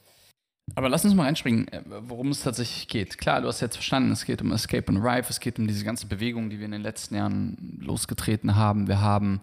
Aber 0.76 0.88
lass 0.88 1.04
uns 1.04 1.14
mal 1.14 1.24
reinspringen, 1.24 1.68
äh, 1.68 1.82
worum 1.84 2.30
es 2.30 2.42
tatsächlich 2.42 2.88
geht. 2.88 3.18
Klar, 3.18 3.42
du 3.42 3.48
hast 3.48 3.60
jetzt 3.60 3.76
verstanden, 3.76 4.12
es 4.12 4.24
geht 4.24 4.40
um 4.40 4.50
Escape 4.50 4.88
and 4.88 5.04
Arrive, 5.04 5.26
es 5.28 5.40
geht 5.40 5.58
um 5.58 5.66
diese 5.66 5.84
ganze 5.84 6.06
Bewegung, 6.06 6.48
die 6.48 6.58
wir 6.58 6.64
in 6.64 6.72
den 6.72 6.80
letzten 6.80 7.16
Jahren 7.16 7.78
losgetreten 7.82 8.56
haben. 8.56 8.88
Wir 8.88 9.02
haben, 9.02 9.42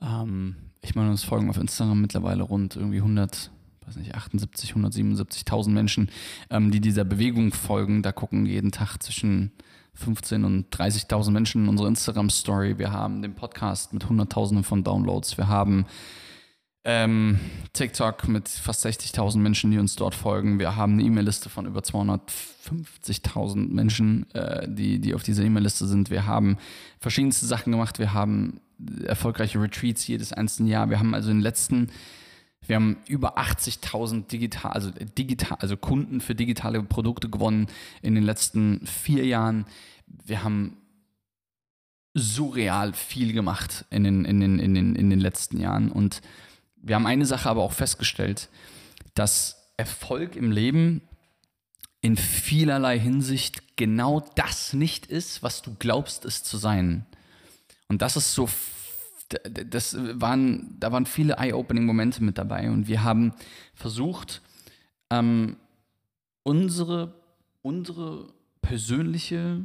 ähm, 0.00 0.56
ich 0.84 0.94
meine, 0.94 1.10
uns 1.10 1.24
folgen 1.24 1.50
auf 1.50 1.56
Instagram 1.56 2.00
mittlerweile 2.00 2.42
rund 2.42 2.76
irgendwie 2.76 2.98
100, 2.98 3.50
weiß 3.86 3.96
nicht, 3.96 4.14
78, 4.14 4.72
177.000 4.72 5.70
Menschen, 5.70 6.10
ähm, 6.50 6.70
die 6.70 6.80
dieser 6.80 7.04
Bewegung 7.04 7.52
folgen. 7.52 8.02
Da 8.02 8.12
gucken 8.12 8.46
jeden 8.46 8.70
Tag 8.70 8.98
zwischen 9.02 9.52
15 9.94 10.44
und 10.44 10.74
30.000 10.74 11.30
Menschen 11.30 11.68
unsere 11.68 11.88
Instagram-Story. 11.88 12.78
Wir 12.78 12.92
haben 12.92 13.22
den 13.22 13.34
Podcast 13.34 13.92
mit 13.92 14.08
Hunderttausenden 14.08 14.64
von 14.64 14.84
Downloads. 14.84 15.38
Wir 15.38 15.48
haben 15.48 15.86
ähm, 16.84 17.40
TikTok 17.72 18.28
mit 18.28 18.48
fast 18.48 18.84
60.000 18.84 19.38
Menschen, 19.38 19.70
die 19.70 19.78
uns 19.78 19.96
dort 19.96 20.14
folgen. 20.14 20.58
Wir 20.58 20.76
haben 20.76 20.94
eine 20.94 21.02
E-Mail-Liste 21.04 21.48
von 21.48 21.64
über 21.64 21.80
250.000 21.80 23.72
Menschen, 23.72 24.30
äh, 24.34 24.68
die, 24.68 24.98
die 24.98 25.14
auf 25.14 25.22
dieser 25.22 25.44
E-Mail-Liste 25.44 25.86
sind. 25.86 26.10
Wir 26.10 26.26
haben 26.26 26.58
verschiedenste 27.00 27.46
Sachen 27.46 27.72
gemacht. 27.72 27.98
Wir 27.98 28.12
haben 28.12 28.60
erfolgreiche 29.04 29.60
Retreats 29.60 30.06
jedes 30.06 30.32
einzelne 30.32 30.70
Jahr. 30.70 30.90
Wir 30.90 30.98
haben 30.98 31.14
also 31.14 31.30
in 31.30 31.38
den 31.38 31.42
letzten, 31.42 31.90
wir 32.66 32.76
haben 32.76 32.98
über 33.06 33.38
80.000 33.38 34.26
digital, 34.26 34.72
also 34.72 34.90
digital, 34.90 35.58
also 35.60 35.76
Kunden 35.76 36.20
für 36.20 36.34
digitale 36.34 36.82
Produkte 36.82 37.28
gewonnen 37.28 37.68
in 38.02 38.14
den 38.14 38.24
letzten 38.24 38.86
vier 38.86 39.26
Jahren. 39.26 39.66
Wir 40.06 40.44
haben 40.44 40.78
surreal 42.14 42.92
viel 42.92 43.32
gemacht 43.32 43.84
in 43.90 44.04
den, 44.04 44.24
in 44.24 44.40
den, 44.40 44.58
in 44.58 44.74
den, 44.74 44.94
in 44.94 45.10
den 45.10 45.20
letzten 45.20 45.60
Jahren 45.60 45.90
und 45.90 46.20
wir 46.76 46.94
haben 46.94 47.06
eine 47.06 47.26
Sache 47.26 47.48
aber 47.48 47.62
auch 47.62 47.72
festgestellt, 47.72 48.48
dass 49.14 49.72
Erfolg 49.76 50.36
im 50.36 50.52
Leben 50.52 51.00
in 52.00 52.16
vielerlei 52.16 52.98
Hinsicht 52.98 53.76
genau 53.76 54.20
das 54.36 54.74
nicht 54.74 55.06
ist, 55.06 55.42
was 55.42 55.62
du 55.62 55.74
glaubst, 55.78 56.24
es 56.26 56.42
zu 56.44 56.58
sein. 56.58 57.06
Und 57.88 58.02
das 58.02 58.16
ist 58.16 58.34
so, 58.34 58.48
das 59.68 59.96
waren, 59.98 60.76
da 60.80 60.92
waren 60.92 61.06
viele 61.06 61.36
Eye-Opening-Momente 61.38 62.22
mit 62.22 62.38
dabei. 62.38 62.70
Und 62.70 62.88
wir 62.88 63.02
haben 63.04 63.32
versucht, 63.74 64.42
ähm, 65.10 65.56
unsere, 66.42 67.14
unsere 67.62 68.32
persönliche, 68.62 69.64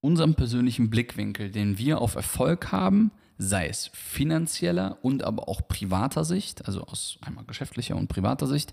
unseren 0.00 0.34
persönlichen 0.34 0.90
Blickwinkel, 0.90 1.50
den 1.50 1.78
wir 1.78 2.00
auf 2.00 2.14
Erfolg 2.14 2.72
haben, 2.72 3.10
sei 3.38 3.68
es 3.68 3.90
finanzieller 3.94 4.98
und 5.02 5.22
aber 5.22 5.48
auch 5.48 5.68
privater 5.68 6.24
Sicht, 6.24 6.66
also 6.66 6.82
aus 6.82 7.18
einmal 7.20 7.44
geschäftlicher 7.44 7.96
und 7.96 8.08
privater 8.08 8.48
Sicht, 8.48 8.72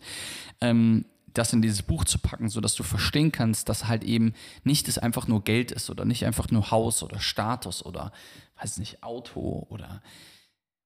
ähm, 0.60 1.05
das 1.38 1.54
in 1.54 1.62
dieses 1.62 1.82
Buch 1.82 2.06
zu 2.06 2.20
packen, 2.20 2.50
sodass 2.50 2.75
du 2.75 2.84
verstehen 2.84 3.32
kannst, 3.32 3.70
dass 3.70 3.88
halt 3.88 4.04
eben 4.04 4.34
nicht 4.63 4.88
es 4.88 4.98
einfach 4.98 5.27
nur 5.27 5.44
Geld 5.44 5.72
ist 5.72 5.89
oder 5.89 6.06
nicht 6.06 6.25
einfach 6.25 6.50
nur 6.51 6.72
Haus 6.72 7.04
oder 7.04 7.20
Status 7.20 7.86
oder, 7.86 8.12
weiß 8.60 8.77
nicht, 8.77 9.04
Auto 9.04 9.68
oder 9.70 10.01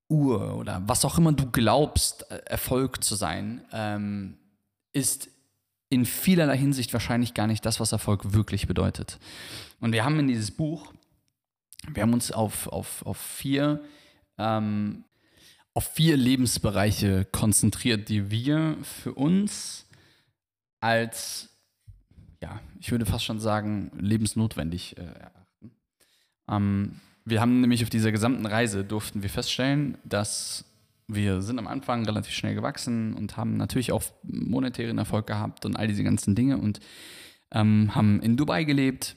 Uhr 0.10 0.56
oder 0.56 0.82
was 0.86 1.06
auch 1.06 1.18
immer 1.18 1.32
du 1.34 1.50
glaubst, 1.52 2.30
äh, 2.32 2.38
Erfolg 2.46 3.04
zu 3.04 3.16
sein, 3.16 3.62
ähm, 3.72 4.38
ist 4.92 5.30
in 5.90 6.06
vielerlei 6.06 6.58
Hinsicht 6.58 6.94
wahrscheinlich 6.94 7.34
gar 7.34 7.48
nicht 7.48 7.66
das, 7.66 7.80
was 7.80 7.92
Erfolg 7.92 8.34
wirklich 8.34 8.68
bedeutet. 8.68 9.20
Und 9.80 9.92
wir 9.92 10.04
haben 10.06 10.20
in 10.20 10.28
dieses 10.28 10.52
Buch 10.52 10.94
wir 11.88 12.04
haben 12.04 12.14
uns 12.14 12.32
auf, 12.32 12.68
auf, 12.68 13.06
auf, 13.06 13.18
vier, 13.18 13.82
ähm, 14.38 15.06
auf 15.74 15.94
vier 15.94 16.18
Lebensbereiche 16.18 17.26
konzentriert, 17.26 18.10
die 18.10 18.30
wir 18.30 18.78
für 18.84 19.14
uns 19.14 19.86
als, 20.80 21.50
ja, 22.42 22.60
ich 22.80 22.92
würde 22.92 23.06
fast 23.06 23.26
schon 23.26 23.40
sagen, 23.40 23.92
lebensnotwendig 24.00 24.98
äh, 24.98 25.02
erachten. 25.02 25.72
Ähm, 26.50 27.00
wir 27.26 27.42
haben 27.42 27.62
nämlich 27.62 27.84
auf 27.84 27.90
dieser 27.90 28.12
gesamten 28.12 28.46
Reise 28.46 28.84
durften 28.84 29.22
wir 29.22 29.30
feststellen, 29.30 29.98
dass 30.04 30.66
wir 31.08 31.42
sind 31.42 31.60
am 31.60 31.68
Anfang 31.68 32.06
relativ 32.06 32.34
schnell 32.34 32.56
gewachsen 32.56 33.14
und 33.14 33.36
haben 33.36 33.58
natürlich 33.58 33.92
auch 33.92 34.04
monetären 34.24 34.98
Erfolg 34.98 35.28
gehabt 35.28 35.66
und 35.66 35.76
all 35.76 35.88
diese 35.88 36.04
ganzen 36.04 36.36
Dinge 36.36 36.58
und 36.58 36.80
ähm, 37.52 37.94
haben 37.96 38.22
in 38.22 38.38
Dubai 38.38 38.64
gelebt, 38.64 39.16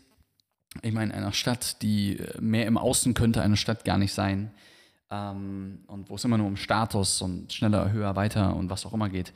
ich 0.80 0.92
meine, 0.92 1.12
einer 1.12 1.32
Stadt, 1.32 1.82
die 1.82 2.18
mehr 2.40 2.66
im 2.66 2.78
Außen 2.78 3.12
könnte 3.12 3.42
eine 3.42 3.58
Stadt 3.58 3.84
gar 3.84 3.98
nicht 3.98 4.14
sein. 4.14 4.52
Ähm, 5.10 5.80
und 5.86 6.08
wo 6.08 6.14
es 6.14 6.24
immer 6.24 6.38
nur 6.38 6.46
um 6.46 6.56
Status 6.56 7.20
und 7.20 7.52
schneller, 7.52 7.92
höher, 7.92 8.16
weiter 8.16 8.56
und 8.56 8.70
was 8.70 8.86
auch 8.86 8.94
immer 8.94 9.10
geht. 9.10 9.34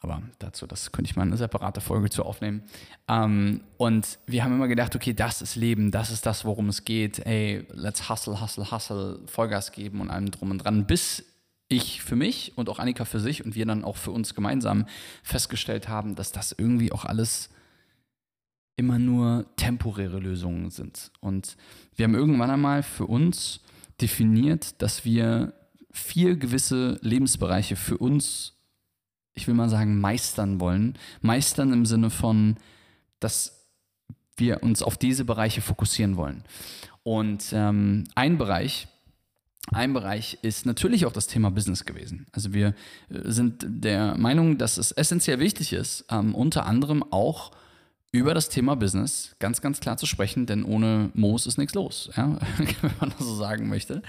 Aber 0.00 0.22
dazu, 0.38 0.66
das 0.66 0.92
könnte 0.92 1.10
ich 1.10 1.16
mal 1.16 1.22
eine 1.22 1.36
separate 1.36 1.80
Folge 1.80 2.10
zu 2.10 2.24
aufnehmen. 2.24 2.62
Ähm, 3.08 3.62
und 3.76 4.18
wir 4.26 4.44
haben 4.44 4.54
immer 4.54 4.68
gedacht, 4.68 4.94
okay, 4.94 5.14
das 5.14 5.42
ist 5.42 5.56
Leben, 5.56 5.90
das 5.90 6.10
ist 6.10 6.26
das, 6.26 6.44
worum 6.44 6.68
es 6.68 6.84
geht. 6.84 7.18
Ey, 7.20 7.66
let's 7.72 8.08
hustle, 8.08 8.40
hustle, 8.40 8.70
hustle, 8.70 9.20
Vollgas 9.26 9.72
geben 9.72 10.00
und 10.00 10.10
allem 10.10 10.30
drum 10.30 10.50
und 10.50 10.58
dran. 10.58 10.86
Bis 10.86 11.24
ich 11.68 12.02
für 12.02 12.16
mich 12.16 12.52
und 12.56 12.68
auch 12.68 12.78
Annika 12.78 13.04
für 13.04 13.20
sich 13.20 13.44
und 13.44 13.54
wir 13.54 13.66
dann 13.66 13.84
auch 13.84 13.96
für 13.96 14.12
uns 14.12 14.34
gemeinsam 14.34 14.86
festgestellt 15.22 15.88
haben, 15.88 16.14
dass 16.14 16.30
das 16.30 16.52
irgendwie 16.52 16.92
auch 16.92 17.04
alles 17.04 17.50
immer 18.76 18.98
nur 18.98 19.46
temporäre 19.56 20.18
Lösungen 20.18 20.70
sind. 20.70 21.10
Und 21.20 21.56
wir 21.94 22.04
haben 22.04 22.14
irgendwann 22.14 22.50
einmal 22.50 22.82
für 22.82 23.06
uns 23.06 23.60
definiert, 24.00 24.80
dass 24.82 25.04
wir 25.04 25.54
vier 25.90 26.36
gewisse 26.36 26.98
Lebensbereiche 27.00 27.74
für 27.74 27.96
uns, 27.96 28.55
ich 29.36 29.46
will 29.46 29.54
mal 29.54 29.68
sagen, 29.68 30.00
meistern 30.00 30.58
wollen. 30.58 30.98
Meistern 31.20 31.72
im 31.72 31.86
Sinne 31.86 32.10
von, 32.10 32.56
dass 33.20 33.70
wir 34.36 34.62
uns 34.62 34.82
auf 34.82 34.96
diese 34.96 35.24
Bereiche 35.24 35.60
fokussieren 35.60 36.16
wollen. 36.16 36.42
Und 37.04 37.52
ähm, 37.52 38.04
ein 38.14 38.38
Bereich, 38.38 38.88
ein 39.72 39.92
Bereich 39.92 40.38
ist 40.42 40.66
natürlich 40.66 41.06
auch 41.06 41.12
das 41.12 41.26
Thema 41.26 41.50
Business 41.50 41.84
gewesen. 41.84 42.26
Also 42.32 42.52
wir 42.52 42.68
äh, 43.10 43.30
sind 43.30 43.64
der 43.68 44.16
Meinung, 44.16 44.58
dass 44.58 44.78
es 44.78 44.90
essentiell 44.90 45.38
wichtig 45.38 45.72
ist, 45.72 46.06
ähm, 46.10 46.34
unter 46.34 46.66
anderem 46.66 47.04
auch 47.12 47.52
über 48.12 48.32
das 48.32 48.48
Thema 48.48 48.74
Business 48.74 49.36
ganz, 49.38 49.60
ganz 49.60 49.80
klar 49.80 49.98
zu 49.98 50.06
sprechen, 50.06 50.46
denn 50.46 50.64
ohne 50.64 51.10
Moos 51.14 51.46
ist 51.46 51.58
nichts 51.58 51.74
los, 51.74 52.10
ja? 52.16 52.38
wenn 52.80 52.92
man 53.00 53.10
das 53.10 53.26
so 53.26 53.34
sagen 53.34 53.68
möchte. 53.68 54.02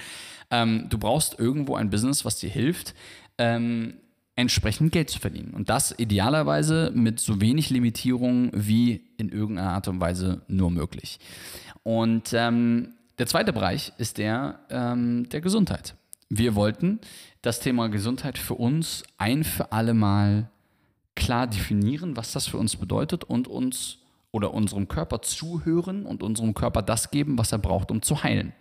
Ähm, 0.49 0.87
du 0.89 0.97
brauchst 0.97 1.37
irgendwo 1.37 1.75
ein 1.75 1.89
Business, 1.89 2.23
was 2.23 2.39
dir 2.39 2.49
hilft, 2.49 2.93
ähm, 3.37 3.95
entsprechend 4.37 4.93
Geld 4.93 5.09
zu 5.09 5.19
verdienen. 5.19 5.53
Und 5.53 5.69
das 5.69 5.93
idealerweise 5.97 6.91
mit 6.93 7.19
so 7.19 7.41
wenig 7.41 7.69
Limitierung 7.69 8.51
wie 8.53 9.01
in 9.17 9.29
irgendeiner 9.29 9.71
Art 9.71 9.87
und 9.89 9.99
Weise 9.99 10.43
nur 10.47 10.71
möglich. 10.71 11.19
Und 11.83 12.31
ähm, 12.33 12.93
der 13.17 13.27
zweite 13.27 13.51
Bereich 13.51 13.91
ist 13.97 14.19
der 14.19 14.59
ähm, 14.69 15.27
der 15.29 15.41
Gesundheit. 15.41 15.95
Wir 16.29 16.55
wollten 16.55 16.99
das 17.41 17.59
Thema 17.59 17.89
Gesundheit 17.89 18.37
für 18.37 18.53
uns 18.53 19.03
ein 19.17 19.43
für 19.43 19.71
alle 19.71 19.93
Mal 19.93 20.49
klar 21.15 21.47
definieren, 21.47 22.15
was 22.15 22.31
das 22.31 22.47
für 22.47 22.57
uns 22.57 22.75
bedeutet 22.75 23.23
und 23.23 23.47
uns 23.47 23.97
oder 24.31 24.53
unserem 24.53 24.87
Körper 24.87 25.23
zuhören 25.23 26.05
und 26.05 26.21
unserem 26.21 26.53
Körper 26.53 26.83
das 26.83 27.09
geben, 27.09 27.39
was 27.39 27.51
er 27.51 27.57
braucht, 27.57 27.89
um 27.89 28.03
zu 28.03 28.21
heilen. 28.21 28.53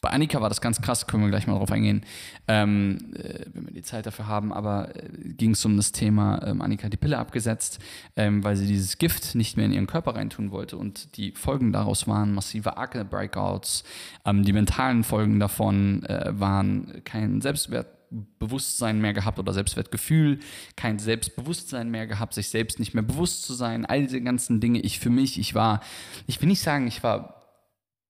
Bei 0.00 0.10
Annika 0.10 0.40
war 0.40 0.48
das 0.48 0.60
ganz 0.60 0.80
krass, 0.80 1.06
können 1.06 1.22
wir 1.22 1.30
gleich 1.30 1.46
mal 1.46 1.56
drauf 1.58 1.70
eingehen, 1.70 2.04
ähm, 2.48 3.12
äh, 3.14 3.44
wenn 3.52 3.66
wir 3.66 3.72
die 3.72 3.82
Zeit 3.82 4.06
dafür 4.06 4.26
haben, 4.26 4.52
aber 4.52 4.96
äh, 4.96 5.08
ging 5.36 5.52
es 5.52 5.64
um 5.64 5.76
das 5.76 5.92
Thema, 5.92 6.42
ähm, 6.46 6.62
Annika 6.62 6.84
hat 6.84 6.92
die 6.92 6.96
Pille 6.96 7.18
abgesetzt, 7.18 7.80
ähm, 8.16 8.42
weil 8.42 8.56
sie 8.56 8.66
dieses 8.66 8.98
Gift 8.98 9.34
nicht 9.34 9.56
mehr 9.56 9.66
in 9.66 9.72
ihren 9.72 9.86
Körper 9.86 10.14
reintun 10.16 10.50
wollte 10.50 10.76
und 10.76 11.16
die 11.16 11.32
Folgen 11.32 11.72
daraus 11.72 12.08
waren 12.08 12.32
massive 12.32 12.76
Akne-Breakouts, 12.76 13.84
ähm, 14.24 14.42
die 14.44 14.52
mentalen 14.52 15.04
Folgen 15.04 15.38
davon 15.38 16.04
äh, 16.04 16.32
waren 16.32 17.02
kein 17.04 17.40
Selbstwert 17.40 18.00
Selbstwertbewusstsein 18.10 19.00
mehr 19.00 19.12
gehabt 19.12 19.38
oder 19.38 19.52
Selbstwertgefühl, 19.52 20.40
kein 20.76 20.98
Selbstbewusstsein 20.98 21.90
mehr 21.90 22.06
gehabt, 22.06 22.34
sich 22.34 22.48
selbst 22.48 22.78
nicht 22.78 22.94
mehr 22.94 23.02
bewusst 23.02 23.44
zu 23.44 23.54
sein, 23.54 23.86
all 23.86 24.02
diese 24.02 24.20
ganzen 24.20 24.60
Dinge. 24.60 24.80
Ich 24.80 24.98
für 24.98 25.10
mich, 25.10 25.38
ich 25.38 25.54
war, 25.54 25.80
ich 26.26 26.40
will 26.40 26.48
nicht 26.48 26.60
sagen, 26.60 26.86
ich 26.86 27.02
war 27.02 27.39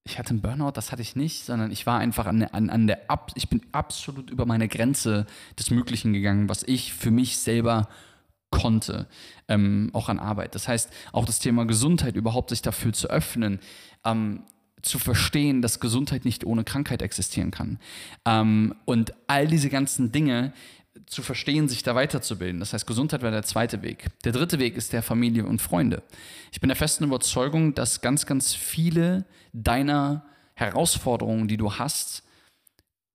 ich 0.04 0.18
hatte 0.18 0.30
einen 0.30 0.40
Burnout, 0.40 0.72
das 0.72 0.92
hatte 0.92 1.02
ich 1.02 1.14
nicht, 1.14 1.44
sondern 1.44 1.70
ich 1.70 1.86
war 1.86 1.98
einfach 1.98 2.26
an, 2.26 2.42
an, 2.42 2.70
an 2.70 2.86
der, 2.86 3.10
Ab 3.10 3.32
ich 3.34 3.48
bin 3.48 3.62
absolut 3.72 4.30
über 4.30 4.46
meine 4.46 4.68
Grenze 4.68 5.26
des 5.58 5.70
Möglichen 5.70 6.12
gegangen, 6.12 6.48
was 6.48 6.62
ich 6.62 6.92
für 6.92 7.10
mich 7.10 7.38
selber 7.38 7.88
konnte, 8.50 9.06
ähm, 9.48 9.90
auch 9.92 10.08
an 10.08 10.18
Arbeit. 10.18 10.54
Das 10.54 10.68
heißt, 10.68 10.90
auch 11.12 11.24
das 11.24 11.38
Thema 11.38 11.66
Gesundheit, 11.66 12.16
überhaupt 12.16 12.50
sich 12.50 12.62
dafür 12.62 12.92
zu 12.92 13.08
öffnen, 13.08 13.60
ähm, 14.04 14.42
zu 14.82 14.98
verstehen, 14.98 15.62
dass 15.62 15.80
Gesundheit 15.80 16.24
nicht 16.24 16.44
ohne 16.44 16.64
Krankheit 16.64 17.02
existieren 17.02 17.50
kann. 17.50 17.78
Ähm, 18.24 18.74
und 18.86 19.12
all 19.26 19.46
diese 19.46 19.68
ganzen 19.68 20.10
Dinge 20.10 20.52
zu 21.06 21.22
verstehen, 21.22 21.68
sich 21.68 21.82
da 21.82 21.94
weiterzubilden. 21.94 22.60
Das 22.60 22.72
heißt, 22.72 22.86
Gesundheit 22.86 23.22
wäre 23.22 23.32
der 23.32 23.42
zweite 23.42 23.82
Weg. 23.82 24.06
Der 24.24 24.32
dritte 24.32 24.58
Weg 24.58 24.76
ist 24.76 24.92
der 24.92 25.02
Familie 25.02 25.44
und 25.44 25.60
Freunde. 25.60 26.02
Ich 26.52 26.60
bin 26.60 26.68
der 26.68 26.76
festen 26.76 27.04
Überzeugung, 27.04 27.74
dass 27.74 28.00
ganz, 28.00 28.26
ganz 28.26 28.54
viele 28.54 29.24
deiner 29.52 30.24
Herausforderungen, 30.54 31.48
die 31.48 31.56
du 31.56 31.74
hast, 31.74 32.22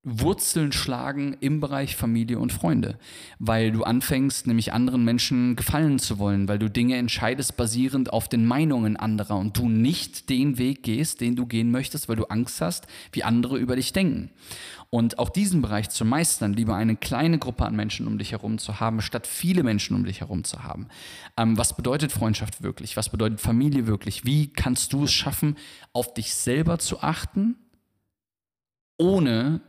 Wurzeln 0.07 0.71
schlagen 0.71 1.35
im 1.41 1.59
Bereich 1.59 1.95
Familie 1.95 2.37
und 2.37 2.53
Freunde, 2.53 2.99
weil 3.39 3.71
du 3.71 3.83
anfängst, 3.83 4.45
nämlich 4.45 4.71
anderen 4.71 5.03
Menschen 5.03 5.55
gefallen 5.55 5.97
zu 5.97 6.19
wollen, 6.19 6.47
weil 6.47 6.59
du 6.59 6.69
Dinge 6.69 6.95
entscheidest 6.95 7.57
basierend 7.57 8.13
auf 8.13 8.29
den 8.29 8.45
Meinungen 8.45 8.97
anderer 8.97 9.37
und 9.37 9.57
du 9.57 9.67
nicht 9.67 10.29
den 10.29 10.59
Weg 10.59 10.83
gehst, 10.83 11.21
den 11.21 11.35
du 11.35 11.47
gehen 11.47 11.71
möchtest, 11.71 12.07
weil 12.07 12.17
du 12.17 12.25
Angst 12.25 12.61
hast, 12.61 12.85
wie 13.13 13.23
andere 13.23 13.57
über 13.57 13.75
dich 13.75 13.93
denken. 13.93 14.29
Und 14.91 15.17
auch 15.17 15.29
diesen 15.29 15.63
Bereich 15.63 15.89
zu 15.89 16.05
meistern, 16.05 16.53
lieber 16.53 16.75
eine 16.75 16.95
kleine 16.95 17.39
Gruppe 17.39 17.65
an 17.65 17.75
Menschen 17.75 18.05
um 18.05 18.19
dich 18.19 18.31
herum 18.31 18.59
zu 18.59 18.79
haben, 18.79 19.01
statt 19.01 19.25
viele 19.25 19.63
Menschen 19.63 19.95
um 19.95 20.05
dich 20.05 20.21
herum 20.21 20.43
zu 20.43 20.63
haben. 20.63 20.87
Ähm, 21.35 21.57
was 21.57 21.75
bedeutet 21.75 22.11
Freundschaft 22.11 22.61
wirklich? 22.61 22.95
Was 22.95 23.09
bedeutet 23.09 23.41
Familie 23.41 23.87
wirklich? 23.87 24.23
Wie 24.23 24.53
kannst 24.53 24.93
du 24.93 25.05
es 25.05 25.11
schaffen, 25.11 25.57
auf 25.93 26.13
dich 26.13 26.35
selber 26.35 26.77
zu 26.77 27.01
achten, 27.01 27.55
ohne 28.97 29.61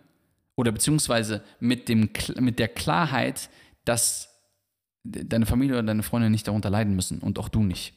oder 0.56 0.72
beziehungsweise 0.72 1.42
mit, 1.60 1.88
dem, 1.88 2.10
mit 2.40 2.58
der 2.58 2.68
Klarheit, 2.68 3.50
dass 3.84 4.34
deine 5.04 5.46
Familie 5.46 5.76
oder 5.76 5.86
deine 5.86 6.02
Freunde 6.02 6.30
nicht 6.30 6.48
darunter 6.48 6.70
leiden 6.70 6.96
müssen 6.96 7.20
und 7.20 7.38
auch 7.38 7.48
du 7.48 7.62
nicht. 7.62 7.94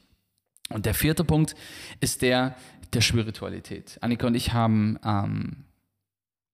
Und 0.68 0.86
der 0.86 0.94
vierte 0.94 1.24
Punkt 1.24 1.56
ist 2.00 2.22
der 2.22 2.54
der 2.92 3.00
Spiritualität. 3.00 3.98
Annika 4.00 4.26
und 4.26 4.34
ich 4.34 4.52
haben 4.52 4.98
ähm, 5.04 5.64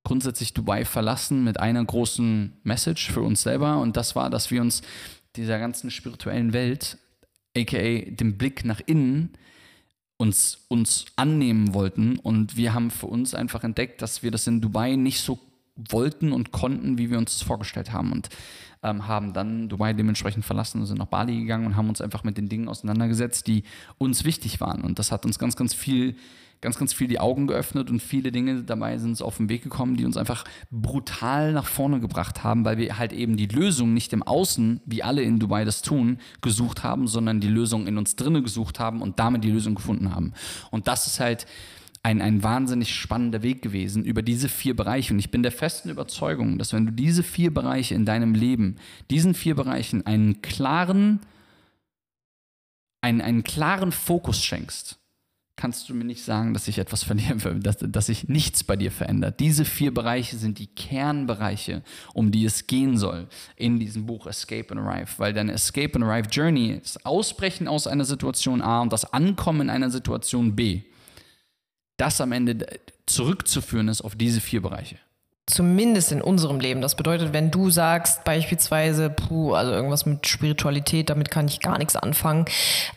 grundsätzlich 0.04 0.54
Dubai 0.54 0.84
verlassen 0.84 1.44
mit 1.44 1.58
einer 1.58 1.84
großen 1.84 2.52
Message 2.62 3.10
für 3.10 3.22
uns 3.22 3.42
selber 3.42 3.78
und 3.78 3.96
das 3.96 4.16
war, 4.16 4.30
dass 4.30 4.50
wir 4.50 4.60
uns 4.60 4.82
dieser 5.36 5.58
ganzen 5.58 5.90
spirituellen 5.90 6.52
Welt, 6.52 6.98
aka 7.56 8.10
dem 8.10 8.38
Blick 8.38 8.64
nach 8.64 8.80
innen, 8.84 9.32
uns, 10.18 10.66
uns 10.68 11.06
annehmen 11.16 11.74
wollten 11.74 12.18
und 12.18 12.56
wir 12.56 12.74
haben 12.74 12.90
für 12.90 13.06
uns 13.06 13.34
einfach 13.34 13.64
entdeckt, 13.64 14.00
dass 14.02 14.22
wir 14.22 14.30
das 14.30 14.46
in 14.46 14.60
Dubai 14.60 14.96
nicht 14.96 15.20
so 15.20 15.38
wollten 15.76 16.32
und 16.32 16.52
konnten, 16.52 16.98
wie 16.98 17.10
wir 17.10 17.18
uns 17.18 17.38
das 17.38 17.42
vorgestellt 17.42 17.92
haben. 17.92 18.12
Und 18.12 18.28
ähm, 18.82 19.06
haben 19.06 19.32
dann 19.32 19.68
Dubai 19.68 19.92
dementsprechend 19.92 20.44
verlassen 20.44 20.80
und 20.80 20.86
sind 20.86 20.98
nach 20.98 21.06
Bali 21.06 21.40
gegangen 21.40 21.66
und 21.66 21.76
haben 21.76 21.88
uns 21.88 22.00
einfach 22.00 22.24
mit 22.24 22.36
den 22.36 22.48
Dingen 22.48 22.68
auseinandergesetzt, 22.68 23.46
die 23.46 23.64
uns 23.98 24.24
wichtig 24.24 24.60
waren. 24.60 24.82
Und 24.82 24.98
das 24.98 25.12
hat 25.12 25.24
uns 25.24 25.38
ganz, 25.38 25.56
ganz 25.56 25.74
viel, 25.74 26.14
ganz, 26.60 26.78
ganz 26.78 26.92
viel 26.92 27.08
die 27.08 27.18
Augen 27.18 27.46
geöffnet 27.46 27.90
und 27.90 28.00
viele 28.00 28.32
Dinge 28.32 28.62
dabei 28.62 28.96
sind 28.98 29.10
uns 29.10 29.22
auf 29.22 29.38
den 29.38 29.48
Weg 29.48 29.62
gekommen, 29.62 29.96
die 29.96 30.04
uns 30.04 30.16
einfach 30.16 30.44
brutal 30.70 31.52
nach 31.52 31.66
vorne 31.66 32.00
gebracht 32.00 32.44
haben, 32.44 32.64
weil 32.64 32.78
wir 32.78 32.98
halt 32.98 33.12
eben 33.12 33.36
die 33.36 33.46
Lösung 33.46 33.92
nicht 33.92 34.12
im 34.12 34.22
Außen, 34.22 34.80
wie 34.86 35.02
alle 35.02 35.22
in 35.22 35.38
Dubai 35.38 35.64
das 35.64 35.82
tun, 35.82 36.18
gesucht 36.40 36.82
haben, 36.82 37.08
sondern 37.08 37.40
die 37.40 37.48
Lösung 37.48 37.86
in 37.86 37.98
uns 37.98 38.16
drinnen 38.16 38.42
gesucht 38.42 38.78
haben 38.78 39.02
und 39.02 39.18
damit 39.18 39.42
die 39.42 39.50
Lösung 39.50 39.74
gefunden 39.74 40.14
haben. 40.14 40.32
Und 40.70 40.86
das 40.86 41.06
ist 41.06 41.20
halt 41.20 41.46
ein, 42.06 42.22
ein 42.22 42.44
wahnsinnig 42.44 42.94
spannender 42.94 43.42
Weg 43.42 43.62
gewesen 43.62 44.04
über 44.04 44.22
diese 44.22 44.48
vier 44.48 44.76
Bereiche. 44.76 45.12
Und 45.12 45.18
ich 45.18 45.32
bin 45.32 45.42
der 45.42 45.50
festen 45.50 45.90
Überzeugung, 45.90 46.56
dass 46.56 46.72
wenn 46.72 46.86
du 46.86 46.92
diese 46.92 47.24
vier 47.24 47.52
Bereiche 47.52 47.96
in 47.96 48.04
deinem 48.04 48.32
Leben, 48.32 48.76
diesen 49.10 49.34
vier 49.34 49.56
Bereichen 49.56 50.06
einen 50.06 50.40
klaren, 50.40 51.18
einen, 53.00 53.20
einen 53.20 53.42
klaren 53.42 53.90
Fokus 53.90 54.40
schenkst, 54.44 55.00
kannst 55.56 55.88
du 55.88 55.94
mir 55.94 56.04
nicht 56.04 56.22
sagen, 56.22 56.54
dass 56.54 56.66
sich 56.66 56.78
etwas 56.78 57.02
verliere, 57.02 57.56
dass, 57.56 57.78
dass 57.80 58.06
sich 58.06 58.28
nichts 58.28 58.62
bei 58.62 58.76
dir 58.76 58.92
verändert. 58.92 59.40
Diese 59.40 59.64
vier 59.64 59.92
Bereiche 59.92 60.36
sind 60.36 60.60
die 60.60 60.68
Kernbereiche, 60.68 61.82
um 62.14 62.30
die 62.30 62.44
es 62.44 62.68
gehen 62.68 62.98
soll 62.98 63.26
in 63.56 63.80
diesem 63.80 64.06
Buch 64.06 64.28
Escape 64.28 64.70
and 64.70 64.80
Arrive, 64.80 65.10
weil 65.16 65.32
deine 65.32 65.54
Escape 65.54 65.96
and 65.96 66.04
Arrive 66.04 66.28
Journey 66.30 66.78
ist 66.80 67.04
Ausbrechen 67.04 67.66
aus 67.66 67.88
einer 67.88 68.04
Situation 68.04 68.62
A 68.62 68.80
und 68.80 68.92
das 68.92 69.12
Ankommen 69.12 69.62
in 69.62 69.70
einer 69.70 69.90
Situation 69.90 70.54
B 70.54 70.82
das 71.96 72.20
am 72.20 72.32
Ende 72.32 72.66
zurückzuführen 73.06 73.88
ist 73.88 74.02
auf 74.02 74.16
diese 74.16 74.40
vier 74.40 74.62
Bereiche. 74.62 74.96
Zumindest 75.48 76.10
in 76.10 76.22
unserem 76.22 76.58
Leben. 76.58 76.80
Das 76.80 76.96
bedeutet, 76.96 77.32
wenn 77.32 77.52
du 77.52 77.70
sagst, 77.70 78.24
beispielsweise, 78.24 79.10
puh, 79.10 79.54
also 79.54 79.70
irgendwas 79.70 80.04
mit 80.04 80.26
Spiritualität, 80.26 81.08
damit 81.08 81.30
kann 81.30 81.46
ich 81.46 81.60
gar 81.60 81.78
nichts 81.78 81.94
anfangen. 81.94 82.46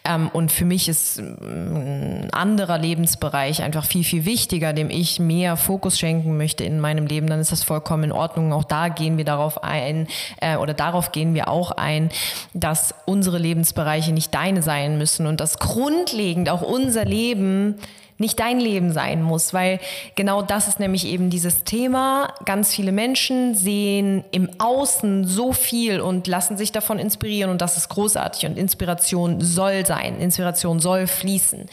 Ähm, 0.03 0.29
und 0.33 0.51
für 0.51 0.65
mich 0.65 0.89
ist 0.89 1.19
ein 1.19 2.27
anderer 2.31 2.79
Lebensbereich 2.79 3.61
einfach 3.61 3.85
viel, 3.85 4.03
viel 4.03 4.25
wichtiger, 4.25 4.73
dem 4.73 4.89
ich 4.89 5.19
mehr 5.19 5.57
Fokus 5.57 5.99
schenken 5.99 6.37
möchte 6.37 6.63
in 6.63 6.79
meinem 6.79 7.05
Leben, 7.05 7.27
dann 7.27 7.39
ist 7.39 7.51
das 7.51 7.61
vollkommen 7.63 8.05
in 8.05 8.11
Ordnung. 8.11 8.51
Auch 8.51 8.63
da 8.63 8.87
gehen 8.87 9.17
wir 9.17 9.25
darauf 9.25 9.63
ein, 9.63 10.07
äh, 10.41 10.57
oder 10.57 10.73
darauf 10.73 11.11
gehen 11.11 11.35
wir 11.35 11.49
auch 11.49 11.69
ein, 11.69 12.09
dass 12.55 12.95
unsere 13.05 13.37
Lebensbereiche 13.37 14.11
nicht 14.11 14.33
deine 14.33 14.63
sein 14.63 14.97
müssen 14.97 15.27
und 15.27 15.39
dass 15.39 15.59
grundlegend 15.59 16.49
auch 16.49 16.63
unser 16.63 17.05
Leben 17.05 17.75
nicht 18.19 18.39
dein 18.39 18.59
Leben 18.59 18.91
sein 18.93 19.23
muss, 19.23 19.53
weil 19.53 19.79
genau 20.15 20.41
das 20.41 20.67
ist 20.67 20.79
nämlich 20.79 21.05
eben 21.05 21.29
dieses 21.29 21.63
Thema. 21.63 22.33
Ganz 22.45 22.73
viele 22.73 22.91
Menschen 22.91 23.55
sehen 23.55 24.23
im 24.31 24.49
Außen 24.59 25.25
so 25.25 25.53
viel 25.53 26.01
und 26.01 26.27
lassen 26.27 26.57
sich 26.57 26.71
davon 26.71 26.99
inspirieren 26.99 27.49
und 27.49 27.61
das 27.61 27.77
ist 27.77 27.89
großartig 27.89 28.45
und 28.45 28.57
Inspiration 28.57 29.41
soll 29.41 29.85
sein, 29.85 30.19
Inspiration 30.19 30.79
soll 30.79 31.07
fließen. 31.07 31.67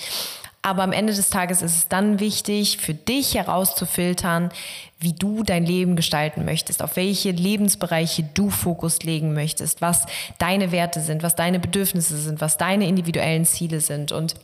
Aber 0.62 0.82
am 0.82 0.90
Ende 0.90 1.14
des 1.14 1.30
Tages 1.30 1.62
ist 1.62 1.76
es 1.76 1.88
dann 1.88 2.18
wichtig, 2.18 2.78
für 2.78 2.94
dich 2.94 3.36
herauszufiltern, 3.36 4.50
wie 4.98 5.12
du 5.12 5.44
dein 5.44 5.64
Leben 5.64 5.94
gestalten 5.94 6.44
möchtest, 6.44 6.82
auf 6.82 6.96
welche 6.96 7.30
Lebensbereiche 7.30 8.24
du 8.34 8.50
Fokus 8.50 9.02
legen 9.02 9.32
möchtest, 9.32 9.80
was 9.80 10.06
deine 10.38 10.72
Werte 10.72 11.00
sind, 11.00 11.22
was 11.22 11.36
deine 11.36 11.60
Bedürfnisse 11.60 12.16
sind, 12.16 12.40
was 12.40 12.56
deine 12.56 12.88
individuellen 12.88 13.44
Ziele 13.44 13.80
sind. 13.80 14.10
Und 14.10 14.34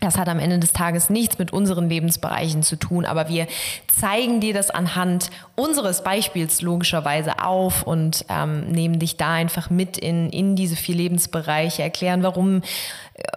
das 0.00 0.16
hat 0.16 0.28
am 0.28 0.38
Ende 0.38 0.58
des 0.58 0.72
Tages 0.72 1.10
nichts 1.10 1.38
mit 1.38 1.52
unseren 1.52 1.88
Lebensbereichen 1.88 2.62
zu 2.62 2.76
tun, 2.76 3.04
aber 3.04 3.28
wir 3.28 3.46
zeigen 3.88 4.40
dir 4.40 4.54
das 4.54 4.70
anhand 4.70 5.30
unseres 5.56 6.04
Beispiels 6.04 6.62
logischerweise 6.62 7.42
auf 7.44 7.82
und 7.82 8.24
ähm, 8.28 8.70
nehmen 8.70 8.98
dich 8.98 9.16
da 9.16 9.32
einfach 9.32 9.70
mit 9.70 9.98
in, 9.98 10.30
in 10.30 10.54
diese 10.54 10.76
vier 10.76 10.94
Lebensbereiche, 10.94 11.82
erklären, 11.82 12.22
warum 12.22 12.62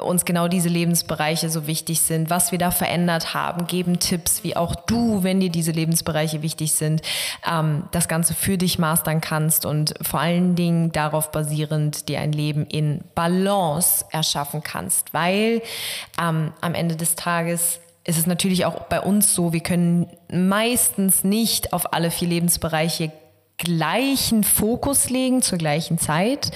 uns 0.02 0.26
genau 0.26 0.48
diese 0.48 0.70
Lebensbereiche 0.70 1.50
so 1.50 1.68
wichtig 1.68 2.02
sind, 2.02 2.30
was 2.30 2.52
wir 2.52 2.60
da 2.60 2.72
verändert 2.72 3.34
haben, 3.34 3.68
geben 3.68 4.00
Tipps, 4.00 4.44
wie 4.44 4.56
auch 4.56 4.76
du, 4.76 5.24
wenn 5.24 5.40
dir 5.40 5.50
diese 5.50 5.72
Lebensbereiche 5.72 6.42
wichtig 6.42 6.74
sind, 6.74 7.02
ähm, 7.50 7.84
das 7.92 8.08
Ganze 8.08 8.34
für 8.34 8.58
dich 8.58 8.80
mastern 8.80 9.22
kannst 9.22 9.66
und 9.66 9.94
vor 10.02 10.20
allen 10.20 10.56
Dingen 10.56 10.92
darauf 10.92 11.32
basierend 11.32 12.10
dir 12.10 12.20
ein 12.20 12.32
Leben 12.32 12.66
in 12.66 13.04
Balance 13.16 14.06
erschaffen 14.12 14.64
kannst, 14.64 15.14
weil 15.14 15.62
ähm, 16.22 16.54
am 16.62 16.74
Ende 16.74 16.96
des 16.96 17.16
Tages 17.16 17.80
ist 18.04 18.18
es 18.18 18.26
natürlich 18.26 18.66
auch 18.66 18.84
bei 18.84 19.00
uns 19.00 19.36
so, 19.36 19.54
wir 19.54 19.60
können 19.60 20.08
meistens 20.32 21.24
nicht 21.24 21.72
auf 21.72 21.94
alle 21.94 22.10
vier 22.10 22.28
Lebensbereiche 22.30 23.12
gleichen 23.62 24.44
Fokus 24.44 25.10
legen 25.10 25.44
zur 25.44 25.60
gleichen 25.60 26.00
Zeit. 26.00 26.52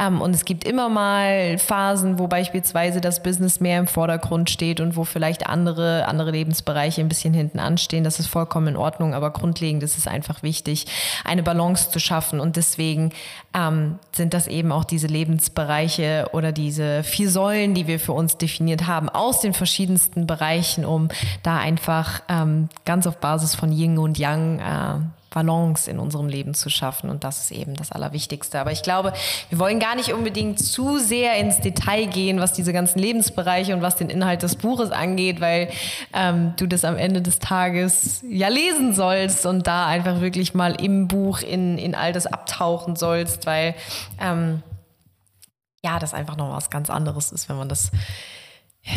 Ähm, 0.00 0.22
und 0.22 0.34
es 0.34 0.46
gibt 0.46 0.64
immer 0.64 0.88
mal 0.88 1.58
Phasen, 1.58 2.18
wo 2.18 2.28
beispielsweise 2.28 3.00
das 3.02 3.22
Business 3.22 3.60
mehr 3.60 3.78
im 3.78 3.86
Vordergrund 3.86 4.48
steht 4.48 4.80
und 4.80 4.96
wo 4.96 5.04
vielleicht 5.04 5.46
andere, 5.46 6.08
andere 6.08 6.30
Lebensbereiche 6.30 7.02
ein 7.02 7.08
bisschen 7.08 7.34
hinten 7.34 7.58
anstehen. 7.58 8.04
Das 8.04 8.18
ist 8.18 8.28
vollkommen 8.28 8.68
in 8.68 8.76
Ordnung, 8.76 9.12
aber 9.12 9.30
grundlegend 9.30 9.82
ist 9.82 9.98
es 9.98 10.06
einfach 10.06 10.42
wichtig, 10.42 10.86
eine 11.24 11.42
Balance 11.42 11.90
zu 11.90 12.00
schaffen. 12.00 12.40
Und 12.40 12.56
deswegen 12.56 13.12
ähm, 13.54 13.98
sind 14.12 14.32
das 14.32 14.46
eben 14.46 14.72
auch 14.72 14.84
diese 14.84 15.08
Lebensbereiche 15.08 16.30
oder 16.32 16.52
diese 16.52 17.02
vier 17.02 17.30
Säulen, 17.30 17.74
die 17.74 17.86
wir 17.86 18.00
für 18.00 18.12
uns 18.12 18.38
definiert 18.38 18.86
haben, 18.86 19.10
aus 19.10 19.40
den 19.40 19.52
verschiedensten 19.52 20.26
Bereichen, 20.26 20.86
um 20.86 21.08
da 21.42 21.58
einfach 21.58 22.22
ähm, 22.30 22.70
ganz 22.86 23.06
auf 23.06 23.18
Basis 23.18 23.54
von 23.54 23.72
Yin 23.72 23.98
und 23.98 24.18
Yang 24.18 24.60
äh, 24.60 25.25
Balance 25.30 25.90
in 25.90 25.98
unserem 25.98 26.28
Leben 26.28 26.54
zu 26.54 26.70
schaffen. 26.70 27.10
Und 27.10 27.24
das 27.24 27.40
ist 27.42 27.50
eben 27.50 27.74
das 27.74 27.92
Allerwichtigste. 27.92 28.58
Aber 28.58 28.72
ich 28.72 28.82
glaube, 28.82 29.12
wir 29.50 29.58
wollen 29.58 29.80
gar 29.80 29.94
nicht 29.94 30.12
unbedingt 30.12 30.58
zu 30.58 30.98
sehr 30.98 31.36
ins 31.36 31.60
Detail 31.60 32.06
gehen, 32.06 32.40
was 32.40 32.52
diese 32.52 32.72
ganzen 32.72 32.98
Lebensbereiche 32.98 33.74
und 33.74 33.82
was 33.82 33.96
den 33.96 34.08
Inhalt 34.08 34.42
des 34.42 34.56
Buches 34.56 34.90
angeht, 34.90 35.40
weil 35.40 35.68
ähm, 36.12 36.54
du 36.56 36.66
das 36.66 36.84
am 36.84 36.96
Ende 36.96 37.22
des 37.22 37.38
Tages 37.38 38.24
ja 38.28 38.48
lesen 38.48 38.94
sollst 38.94 39.46
und 39.46 39.66
da 39.66 39.86
einfach 39.86 40.20
wirklich 40.20 40.54
mal 40.54 40.80
im 40.80 41.08
Buch 41.08 41.40
in, 41.40 41.78
in 41.78 41.94
all 41.94 42.12
das 42.12 42.26
abtauchen 42.26 42.96
sollst, 42.96 43.46
weil 43.46 43.74
ähm, 44.20 44.62
ja, 45.84 45.98
das 45.98 46.14
einfach 46.14 46.36
noch 46.36 46.50
was 46.52 46.70
ganz 46.70 46.90
anderes 46.90 47.30
ist, 47.30 47.48
wenn 47.48 47.56
man 47.56 47.68
das 47.68 47.90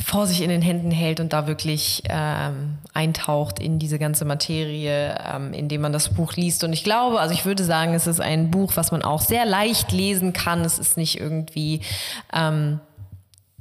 vor 0.06 0.28
sich 0.28 0.42
in 0.42 0.50
den 0.50 0.62
Händen 0.62 0.92
hält 0.92 1.20
und 1.20 1.34
da 1.34 1.48
wirklich 1.48 2.04
ähm, 2.10 2.78
eintaucht 2.94 3.60
in 3.60 3.80
diese 3.80 3.98
ganze 3.98 4.24
Materie, 4.24 5.18
ähm, 5.34 5.52
indem 5.54 5.82
man 5.82 5.94
das 5.94 6.10
Buch 6.10 6.34
liest. 6.34 6.64
Und 6.64 6.74
ich 6.74 6.84
glaube, 6.84 7.20
also 7.20 7.34
ich 7.34 7.46
würde 7.46 7.64
sagen, 7.64 7.94
es 7.96 8.06
ist 8.06 8.22
ein 8.22 8.52
Buch, 8.52 8.74
was 8.76 8.92
man 8.92 9.02
auch 9.02 9.22
sehr 9.22 9.46
leicht 9.46 9.92
lesen 9.92 10.32
kann. 10.32 10.62
Es 10.62 10.78
ist 10.78 10.96
nicht 10.96 11.20
irgendwie 11.20 11.82
ähm, 12.32 12.80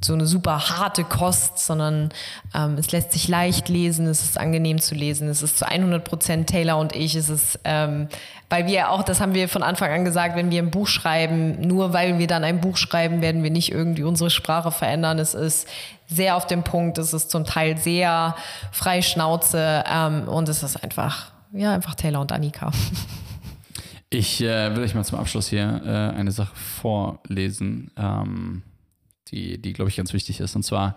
so 0.01 0.13
eine 0.13 0.25
super 0.25 0.69
harte 0.69 1.03
Kost, 1.03 1.59
sondern 1.59 2.09
ähm, 2.55 2.75
es 2.77 2.91
lässt 2.91 3.11
sich 3.11 3.27
leicht 3.27 3.67
lesen, 3.67 4.07
es 4.07 4.23
ist 4.23 4.39
angenehm 4.39 4.79
zu 4.79 4.95
lesen, 4.95 5.27
es 5.27 5.41
ist 5.41 5.57
zu 5.57 5.67
100 5.67 6.03
Prozent 6.03 6.49
Taylor 6.49 6.77
und 6.77 6.95
ich, 6.95 7.15
es 7.15 7.29
ist, 7.29 7.59
ähm, 7.65 8.07
weil 8.49 8.65
wir 8.65 8.91
auch, 8.91 9.03
das 9.03 9.19
haben 9.19 9.33
wir 9.33 9.49
von 9.49 9.61
Anfang 9.61 9.91
an 9.91 10.05
gesagt, 10.05 10.35
wenn 10.35 10.51
wir 10.51 10.61
ein 10.61 10.71
Buch 10.71 10.87
schreiben, 10.87 11.59
nur 11.61 11.91
weil 11.91 12.17
wir 12.17 12.27
dann 12.27 12.43
ein 12.43 12.61
Buch 12.61 12.77
schreiben, 12.77 13.21
werden 13.21 13.43
wir 13.43 13.51
nicht 13.51 13.71
irgendwie 13.71 14.03
unsere 14.03 14.29
Sprache 14.29 14.71
verändern. 14.71 15.19
Es 15.19 15.33
ist 15.33 15.67
sehr 16.07 16.37
auf 16.37 16.47
dem 16.47 16.63
Punkt, 16.63 16.97
es 16.97 17.13
ist 17.13 17.29
zum 17.29 17.43
Teil 17.43 17.77
sehr 17.77 18.35
frei 18.71 19.01
Schnauze 19.01 19.83
ähm, 19.91 20.27
und 20.29 20.47
es 20.47 20.63
ist 20.63 20.81
einfach, 20.81 21.31
ja, 21.51 21.73
einfach 21.73 21.95
Taylor 21.95 22.21
und 22.21 22.31
Annika. 22.31 22.71
Ich 24.11 24.41
äh, 24.41 24.75
will 24.75 24.83
euch 24.83 24.95
mal 24.95 25.03
zum 25.03 25.19
Abschluss 25.19 25.49
hier 25.49 25.83
äh, 25.85 26.17
eine 26.17 26.31
Sache 26.31 26.55
vorlesen. 26.55 27.91
Ähm 27.95 28.63
die, 29.31 29.57
die 29.57 29.73
glaube 29.73 29.89
ich, 29.89 29.97
ganz 29.97 30.13
wichtig 30.13 30.39
ist. 30.39 30.55
Und 30.55 30.63
zwar, 30.63 30.95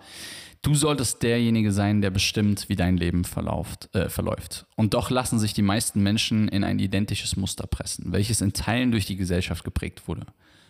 du 0.61 0.75
solltest 0.75 1.23
derjenige 1.23 1.71
sein, 1.71 2.01
der 2.01 2.09
bestimmt, 2.09 2.69
wie 2.69 2.75
dein 2.75 2.97
Leben 2.97 3.23
verlauft, 3.23 3.93
äh, 3.93 4.09
verläuft. 4.09 4.65
Und 4.75 4.93
doch 4.93 5.09
lassen 5.09 5.39
sich 5.39 5.53
die 5.53 5.61
meisten 5.61 6.01
Menschen 6.01 6.47
in 6.47 6.63
ein 6.63 6.79
identisches 6.79 7.35
Muster 7.35 7.67
pressen, 7.67 8.11
welches 8.11 8.41
in 8.41 8.53
Teilen 8.53 8.91
durch 8.91 9.05
die 9.05 9.17
Gesellschaft 9.17 9.63
geprägt 9.63 10.07
wurde. 10.07 10.25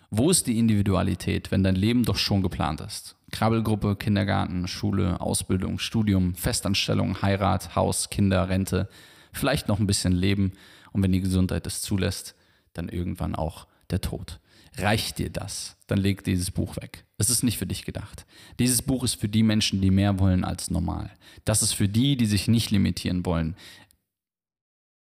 Wo 0.09 0.29
ist 0.29 0.45
die 0.45 0.59
Individualität, 0.59 1.49
wenn 1.49 1.63
dein 1.63 1.75
Leben 1.75 2.03
doch 2.03 2.17
schon 2.17 2.43
geplant 2.43 2.81
ist? 2.81 3.15
Krabbelgruppe, 3.31 3.95
Kindergarten, 3.95 4.67
Schule, 4.67 5.19
Ausbildung, 5.19 5.79
Studium, 5.79 6.35
Festanstellung, 6.35 7.23
Heirat, 7.23 7.75
Haus, 7.75 8.11
Kinder, 8.11 8.47
Rente, 8.47 8.87
vielleicht 9.31 9.67
noch 9.67 9.79
ein 9.79 9.87
bisschen 9.87 10.13
Leben 10.13 10.53
und 10.91 11.01
wenn 11.01 11.11
die 11.11 11.21
Gesundheit 11.21 11.65
es 11.65 11.81
zulässt, 11.81 12.35
dann 12.73 12.89
irgendwann 12.89 13.33
auch 13.33 13.65
der 13.93 14.01
Tod. 14.01 14.39
Reicht 14.75 15.19
dir 15.19 15.29
das? 15.29 15.77
Dann 15.87 15.99
leg 15.99 16.23
dieses 16.23 16.51
Buch 16.51 16.75
weg. 16.77 17.05
Es 17.17 17.29
ist 17.29 17.43
nicht 17.43 17.57
für 17.57 17.67
dich 17.67 17.85
gedacht. 17.85 18.25
Dieses 18.59 18.81
Buch 18.81 19.03
ist 19.03 19.15
für 19.15 19.29
die 19.29 19.43
Menschen, 19.43 19.81
die 19.81 19.91
mehr 19.91 20.19
wollen 20.19 20.43
als 20.43 20.71
normal. 20.71 21.11
Das 21.45 21.61
ist 21.61 21.73
für 21.73 21.87
die, 21.87 22.17
die 22.17 22.25
sich 22.25 22.47
nicht 22.47 22.71
limitieren 22.71 23.25
wollen. 23.25 23.55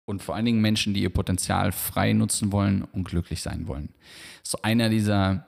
Und 0.05 0.21
vor 0.21 0.35
allen 0.35 0.45
Dingen 0.45 0.61
Menschen, 0.61 0.93
die 0.93 1.01
ihr 1.01 1.09
Potenzial 1.09 1.71
frei 1.71 2.13
nutzen 2.13 2.51
wollen 2.51 2.83
und 2.83 3.03
glücklich 3.03 3.41
sein 3.41 3.67
wollen. 3.67 3.89
So 4.43 4.59
einer 4.61 4.89
dieser 4.89 5.47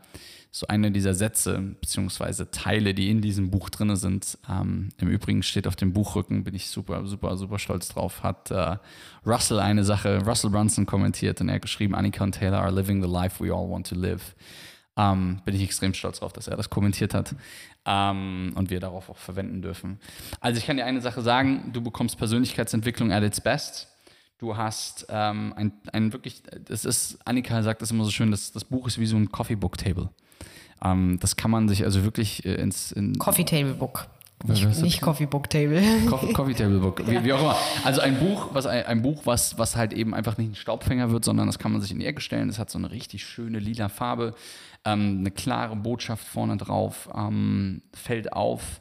so 0.52 0.66
einer 0.68 0.90
dieser 0.90 1.14
Sätze 1.14 1.60
beziehungsweise 1.80 2.50
Teile, 2.50 2.94
die 2.94 3.12
in 3.12 3.22
diesem 3.22 3.52
Buch 3.52 3.70
drin 3.70 3.96
sind. 3.96 4.38
Ähm, 4.50 4.90
Im 4.98 5.08
Übrigen 5.08 5.44
steht 5.44 5.68
auf 5.68 5.76
dem 5.76 5.94
Buchrücken, 5.94 6.44
bin 6.44 6.56
ich 6.56 6.70
super, 6.70 7.06
super, 7.06 7.38
super 7.38 7.60
stolz 7.60 7.90
drauf, 7.90 8.24
hat 8.24 8.50
äh, 8.50 8.78
Russell 9.26 9.60
eine 9.60 9.84
Sache, 9.84 10.24
Russell 10.26 10.50
Brunson 10.50 10.86
kommentiert 10.86 11.40
und 11.42 11.50
er 11.50 11.56
hat 11.56 11.62
geschrieben, 11.62 11.94
Annika 11.94 12.24
und 12.24 12.34
Taylor 12.34 12.62
are 12.62 12.72
living 12.72 13.02
the 13.02 13.10
life 13.10 13.44
we 13.44 13.54
all 13.54 13.70
want 13.70 13.88
to 13.88 13.96
live. 13.96 14.36
Ähm, 14.98 15.40
bin 15.46 15.56
ich 15.56 15.62
extrem 15.62 15.94
stolz 15.94 16.20
drauf, 16.20 16.34
dass 16.34 16.48
er 16.48 16.58
das 16.58 16.70
kommentiert 16.70 17.14
hat 17.14 17.36
ähm, 17.86 18.52
und 18.56 18.72
wir 18.72 18.80
darauf 18.80 19.10
auch 19.10 19.18
verwenden 19.18 19.62
dürfen. 19.62 20.00
Also 20.42 20.58
ich 20.58 20.66
kann 20.66 20.78
dir 20.78 20.86
eine 20.86 21.02
Sache 21.02 21.22
sagen, 21.22 21.70
du 21.74 21.82
bekommst 21.82 22.18
Persönlichkeitsentwicklung 22.18 23.12
at 23.12 23.24
its 23.24 23.40
best. 23.40 23.88
Du 24.40 24.56
hast 24.56 25.06
ähm, 25.10 25.54
ein, 25.58 25.74
ein 25.92 26.14
wirklich, 26.14 26.42
das 26.66 26.86
ist, 26.86 27.20
Annika 27.26 27.62
sagt 27.62 27.82
das 27.82 27.92
immer 27.92 28.06
so 28.06 28.12
schön, 28.12 28.32
das, 28.32 28.54
das 28.54 28.64
Buch 28.64 28.88
ist 28.88 28.98
wie 28.98 29.06
so 29.06 29.18
ein 29.18 29.30
Coffee 29.32 29.56
Book 29.56 29.78
Table. 29.78 30.10
Ähm, 30.82 31.18
das 31.20 31.36
kann 31.36 31.52
man 31.52 31.68
sich 31.68 31.84
also 31.84 32.06
wirklich 32.06 32.46
äh, 32.46 32.56
ins. 32.56 32.94
In 32.94 33.20
Coffee 33.20 33.44
Table 33.44 33.74
Book. 33.74 34.08
Nicht, 34.46 34.82
nicht 34.82 35.02
Coffee 35.02 35.26
Book 35.26 35.50
Table. 35.50 35.84
Coffee, 36.08 36.32
Coffee 36.32 36.54
Table 36.54 36.80
Book, 36.80 37.06
wie, 37.06 37.22
wie, 37.26 37.34
auch 37.34 37.42
immer. 37.42 37.58
Also 37.84 38.00
ein 38.00 38.18
Buch, 38.18 38.48
was 38.54 38.66
ein, 38.66 39.02
Buch, 39.02 39.24
was, 39.26 39.58
was 39.58 39.76
halt 39.76 39.92
eben 39.92 40.16
einfach 40.16 40.38
nicht 40.38 40.52
ein 40.52 40.56
Staubfänger 40.56 41.12
wird, 41.12 41.26
sondern 41.26 41.48
das 41.48 41.60
kann 41.60 41.74
man 41.74 41.82
sich 41.82 41.92
in 41.92 42.00
die 42.00 42.06
Ecke 42.06 42.22
stellen. 42.22 42.48
Das 42.48 42.58
hat 42.58 42.70
so 42.70 42.78
eine 42.78 42.90
richtig 42.90 43.26
schöne 43.26 43.60
lila 43.60 43.90
Farbe, 43.90 44.34
ähm, 44.86 45.18
eine 45.20 45.32
klare 45.32 45.76
Botschaft 45.76 46.26
vorne 46.26 46.56
drauf, 46.56 47.10
ähm, 47.14 47.82
fällt 47.94 48.32
auf. 48.32 48.80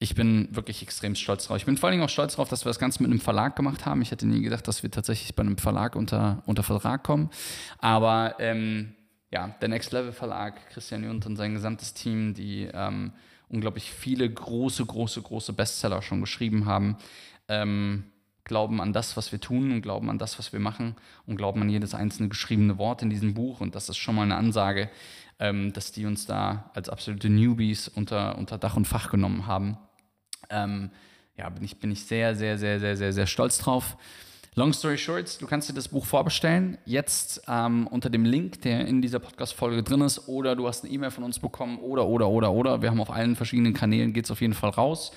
Ich 0.00 0.14
bin 0.14 0.48
wirklich 0.54 0.82
extrem 0.82 1.16
stolz 1.16 1.46
drauf. 1.46 1.56
Ich 1.56 1.66
bin 1.66 1.76
vor 1.76 1.88
allen 1.88 1.94
Dingen 1.94 2.04
auch 2.04 2.10
stolz 2.10 2.34
darauf, 2.34 2.48
dass 2.48 2.64
wir 2.64 2.70
das 2.70 2.78
Ganze 2.78 3.02
mit 3.02 3.10
einem 3.10 3.20
Verlag 3.20 3.56
gemacht 3.56 3.84
haben. 3.84 4.00
Ich 4.00 4.12
hätte 4.12 4.28
nie 4.28 4.42
gedacht, 4.42 4.68
dass 4.68 4.84
wir 4.84 4.90
tatsächlich 4.90 5.34
bei 5.34 5.42
einem 5.42 5.58
Verlag 5.58 5.96
unter, 5.96 6.42
unter 6.46 6.62
Vertrag 6.62 7.02
kommen. 7.02 7.30
Aber 7.78 8.36
ähm, 8.38 8.94
ja, 9.32 9.48
der 9.60 9.68
Next 9.68 9.92
Level 9.92 10.12
Verlag, 10.12 10.70
Christian 10.70 11.02
Junt 11.02 11.26
und 11.26 11.36
sein 11.36 11.52
gesamtes 11.54 11.94
Team, 11.94 12.32
die 12.32 12.68
ähm, 12.72 13.12
unglaublich 13.48 13.90
viele 13.90 14.30
große, 14.30 14.86
große, 14.86 15.20
große 15.20 15.52
Bestseller 15.52 16.00
schon 16.00 16.20
geschrieben 16.20 16.66
haben, 16.66 16.96
ähm, 17.48 18.04
glauben 18.44 18.80
an 18.80 18.92
das, 18.92 19.16
was 19.16 19.32
wir 19.32 19.40
tun 19.40 19.72
und 19.72 19.82
glauben 19.82 20.10
an 20.10 20.18
das, 20.18 20.38
was 20.38 20.52
wir 20.52 20.60
machen 20.60 20.94
und 21.26 21.36
glauben 21.36 21.60
an 21.60 21.68
jedes 21.68 21.94
einzelne 21.94 22.28
geschriebene 22.28 22.78
Wort 22.78 23.02
in 23.02 23.10
diesem 23.10 23.34
Buch. 23.34 23.60
Und 23.60 23.74
das 23.74 23.88
ist 23.88 23.98
schon 23.98 24.14
mal 24.14 24.22
eine 24.22 24.36
Ansage, 24.36 24.90
ähm, 25.40 25.72
dass 25.72 25.92
die 25.92 26.06
uns 26.06 26.24
da 26.24 26.70
als 26.74 26.88
absolute 26.88 27.28
Newbies 27.28 27.88
unter, 27.88 28.38
unter 28.38 28.58
Dach 28.58 28.76
und 28.76 28.86
Fach 28.86 29.10
genommen 29.10 29.46
haben. 29.46 29.76
Ähm, 30.50 30.90
ja, 31.36 31.48
bin 31.48 31.64
ich, 31.64 31.78
bin 31.78 31.90
ich 31.90 32.04
sehr, 32.04 32.34
sehr, 32.34 32.58
sehr, 32.58 32.80
sehr, 32.80 32.96
sehr, 32.96 33.12
sehr 33.12 33.26
stolz 33.26 33.58
drauf. 33.58 33.96
Long 34.54 34.72
story 34.72 34.98
short, 34.98 35.40
du 35.40 35.46
kannst 35.46 35.68
dir 35.68 35.74
das 35.74 35.86
Buch 35.86 36.04
vorbestellen, 36.04 36.78
jetzt 36.84 37.42
ähm, 37.46 37.86
unter 37.86 38.10
dem 38.10 38.24
Link, 38.24 38.60
der 38.62 38.88
in 38.88 39.00
dieser 39.00 39.20
Podcast-Folge 39.20 39.84
drin 39.84 40.00
ist, 40.00 40.26
oder 40.26 40.56
du 40.56 40.66
hast 40.66 40.82
eine 40.82 40.92
E-Mail 40.92 41.12
von 41.12 41.22
uns 41.22 41.38
bekommen, 41.38 41.78
oder, 41.78 42.08
oder, 42.08 42.28
oder, 42.28 42.52
oder. 42.52 42.82
Wir 42.82 42.90
haben 42.90 43.00
auf 43.00 43.10
allen 43.10 43.36
verschiedenen 43.36 43.72
Kanälen, 43.72 44.12
geht 44.12 44.24
es 44.24 44.32
auf 44.32 44.40
jeden 44.40 44.54
Fall 44.54 44.70
raus. 44.70 45.12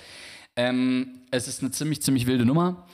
Ähm, 0.54 1.22
es 1.32 1.48
ist 1.48 1.60
eine 1.60 1.72
ziemlich, 1.72 2.02
ziemlich 2.02 2.26
wilde 2.28 2.44
Nummer. 2.44 2.86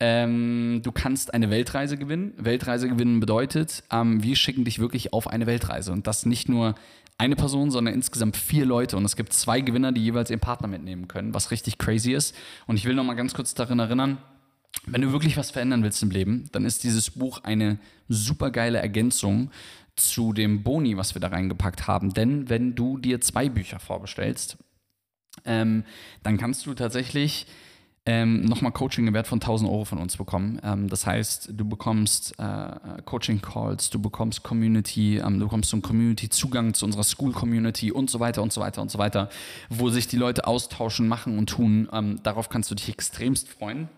Ähm, 0.00 0.80
du 0.82 0.90
kannst 0.90 1.32
eine 1.34 1.50
Weltreise 1.50 1.96
gewinnen. 1.96 2.34
Weltreise 2.36 2.88
gewinnen 2.88 3.20
bedeutet, 3.20 3.84
ähm, 3.92 4.24
wir 4.24 4.34
schicken 4.34 4.64
dich 4.64 4.80
wirklich 4.80 5.12
auf 5.12 5.28
eine 5.28 5.46
Weltreise. 5.46 5.92
Und 5.92 6.08
das 6.08 6.26
nicht 6.26 6.48
nur 6.48 6.74
eine 7.22 7.36
Person, 7.36 7.70
sondern 7.70 7.94
insgesamt 7.94 8.36
vier 8.36 8.66
Leute. 8.66 8.96
Und 8.96 9.04
es 9.04 9.14
gibt 9.14 9.32
zwei 9.32 9.60
Gewinner, 9.60 9.92
die 9.92 10.02
jeweils 10.02 10.28
ihren 10.28 10.40
Partner 10.40 10.66
mitnehmen 10.66 11.06
können, 11.06 11.34
was 11.34 11.52
richtig 11.52 11.78
crazy 11.78 12.12
ist. 12.12 12.34
Und 12.66 12.76
ich 12.76 12.84
will 12.84 12.94
noch 12.94 13.04
mal 13.04 13.14
ganz 13.14 13.32
kurz 13.32 13.54
daran 13.54 13.78
erinnern, 13.78 14.18
wenn 14.86 15.02
du 15.02 15.12
wirklich 15.12 15.36
was 15.36 15.52
verändern 15.52 15.84
willst 15.84 16.02
im 16.02 16.10
Leben, 16.10 16.48
dann 16.50 16.64
ist 16.64 16.82
dieses 16.82 17.10
Buch 17.10 17.44
eine 17.44 17.78
super 18.08 18.50
geile 18.50 18.78
Ergänzung 18.78 19.52
zu 19.94 20.32
dem 20.32 20.64
Boni, 20.64 20.96
was 20.96 21.14
wir 21.14 21.20
da 21.20 21.28
reingepackt 21.28 21.86
haben. 21.86 22.12
Denn 22.12 22.48
wenn 22.48 22.74
du 22.74 22.98
dir 22.98 23.20
zwei 23.20 23.48
Bücher 23.48 23.78
vorbestellst, 23.78 24.56
ähm, 25.44 25.84
dann 26.24 26.38
kannst 26.38 26.66
du 26.66 26.74
tatsächlich 26.74 27.46
ähm, 28.04 28.44
nochmal 28.44 28.72
Coaching 28.72 29.06
im 29.06 29.14
Wert 29.14 29.28
von 29.28 29.36
1000 29.36 29.70
Euro 29.70 29.84
von 29.84 29.98
uns 29.98 30.16
bekommen. 30.16 30.60
Ähm, 30.64 30.88
das 30.88 31.06
heißt, 31.06 31.50
du 31.52 31.68
bekommst 31.68 32.34
äh, 32.38 33.02
Coaching-Calls, 33.04 33.90
du 33.90 34.02
bekommst 34.02 34.42
Community, 34.42 35.18
ähm, 35.18 35.38
du 35.38 35.46
bekommst 35.46 35.70
so 35.70 35.76
einen 35.76 35.82
Community-Zugang 35.82 36.74
zu 36.74 36.84
unserer 36.84 37.04
School-Community 37.04 37.92
und 37.92 38.10
so 38.10 38.18
weiter 38.18 38.42
und 38.42 38.52
so 38.52 38.60
weiter 38.60 38.82
und 38.82 38.90
so 38.90 38.98
weiter, 38.98 39.30
wo 39.68 39.88
sich 39.88 40.08
die 40.08 40.16
Leute 40.16 40.48
austauschen, 40.48 41.06
machen 41.06 41.38
und 41.38 41.48
tun. 41.48 41.88
Ähm, 41.92 42.18
darauf 42.24 42.48
kannst 42.48 42.70
du 42.72 42.74
dich 42.74 42.88
extremst 42.88 43.48
freuen. 43.48 43.88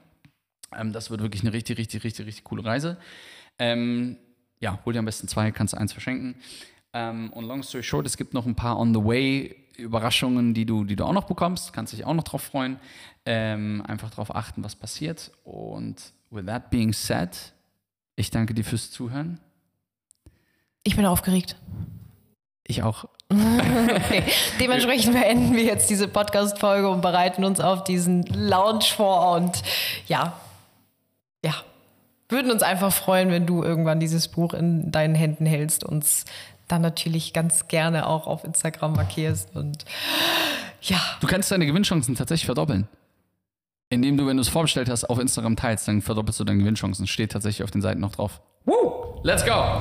Ähm, 0.77 0.93
das 0.93 1.11
wird 1.11 1.23
wirklich 1.23 1.43
eine 1.43 1.55
richtig, 1.55 1.79
richtig, 1.79 2.05
richtig, 2.05 2.27
richtig 2.27 2.45
coole 2.45 2.63
Reise. 2.63 2.99
Ähm, 3.59 4.19
ja, 4.61 4.81
hol 4.85 4.93
dir 4.93 4.99
am 4.99 5.07
besten 5.07 5.29
zwei, 5.29 5.51
kannst 5.51 5.75
eins 5.75 5.93
verschenken. 5.93 6.37
Ähm, 6.93 7.33
und 7.33 7.47
long 7.47 7.63
story 7.63 7.83
short, 7.83 8.07
es 8.07 8.19
gibt 8.19 8.35
noch 8.35 8.45
ein 8.45 8.55
paar 8.55 8.79
on 8.79 8.93
the 8.93 9.03
way 9.03 9.64
Überraschungen, 9.77 10.55
die 10.55 10.67
du, 10.67 10.85
die 10.85 10.97
du 10.97 11.05
auch 11.05 11.13
noch 11.13 11.25
bekommst. 11.25 11.73
Kannst 11.73 11.93
dich 11.93 12.05
auch 12.05 12.15
noch 12.15 12.25
drauf 12.25 12.43
freuen. 12.43 12.79
Ähm, 13.27 13.83
einfach 13.87 14.11
darauf 14.11 14.35
achten, 14.35 14.63
was 14.65 14.77
passiert. 14.77 15.31
Und 15.45 15.97
with 16.31 16.47
that 16.47 16.71
being 16.71 16.93
said, 16.93 17.31
ich 18.17 18.31
danke 18.31 18.55
dir 18.55 18.65
fürs 18.65 18.91
Zuhören. 18.91 19.41
Ich 20.83 20.97
bin 20.97 21.07
aufgeregt. 21.07 21.57
Ich 22.67 22.83
auch. 22.83 23.07
okay. 23.31 24.23
Dementsprechend 24.61 25.15
beenden 25.15 25.55
wir 25.55 25.65
jetzt 25.65 25.91
diese 25.91 26.09
Podcast-Folge 26.09 26.89
und 26.89 27.01
bereiten 27.01 27.45
uns 27.45 27.61
auf 27.61 27.85
diesen 27.85 28.23
Lounge 28.25 28.85
vor. 28.85 29.37
Und 29.37 29.63
ja, 30.07 30.39
ja, 31.45 31.55
würden 32.29 32.51
uns 32.51 32.63
einfach 32.63 32.93
freuen, 32.93 33.31
wenn 33.31 33.47
du 33.47 33.63
irgendwann 33.63 34.01
dieses 34.01 34.29
Buch 34.29 34.55
in 34.55 34.91
deinen 34.91 35.15
Händen 35.15 35.47
hältst, 35.47 35.85
uns 35.85 36.25
dann 36.69 36.83
natürlich 36.83 37.33
ganz 37.33 37.69
gerne 37.69 38.07
auch 38.07 38.27
auf 38.27 38.45
Instagram 38.45 38.93
markierst 38.95 39.55
und 39.55 39.85
ja. 40.83 40.99
Du 41.21 41.27
kannst 41.27 41.51
deine 41.51 41.67
Gewinnchancen 41.67 42.15
tatsächlich 42.15 42.47
verdoppeln. 42.47 42.89
indem 43.91 44.17
du, 44.17 44.27
wenn 44.27 44.37
du 44.37 44.41
es 44.43 44.49
vorbestellt 44.49 44.89
hast, 44.89 45.05
auf 45.05 45.19
Instagram 45.19 45.57
teilst, 45.57 45.87
dann 45.89 46.03
verdoppelst 46.03 46.41
du 46.41 46.45
deine 46.45 46.59
Gewinnchancen. 46.59 47.07
Steht 47.07 47.33
tatsächlich 47.33 47.63
auf 47.65 47.71
den 47.71 47.81
Seiten 47.81 48.01
noch 48.01 48.13
drauf. 48.13 48.41
Woo! 48.65 49.21
Let's 49.23 49.45
go! 49.45 49.81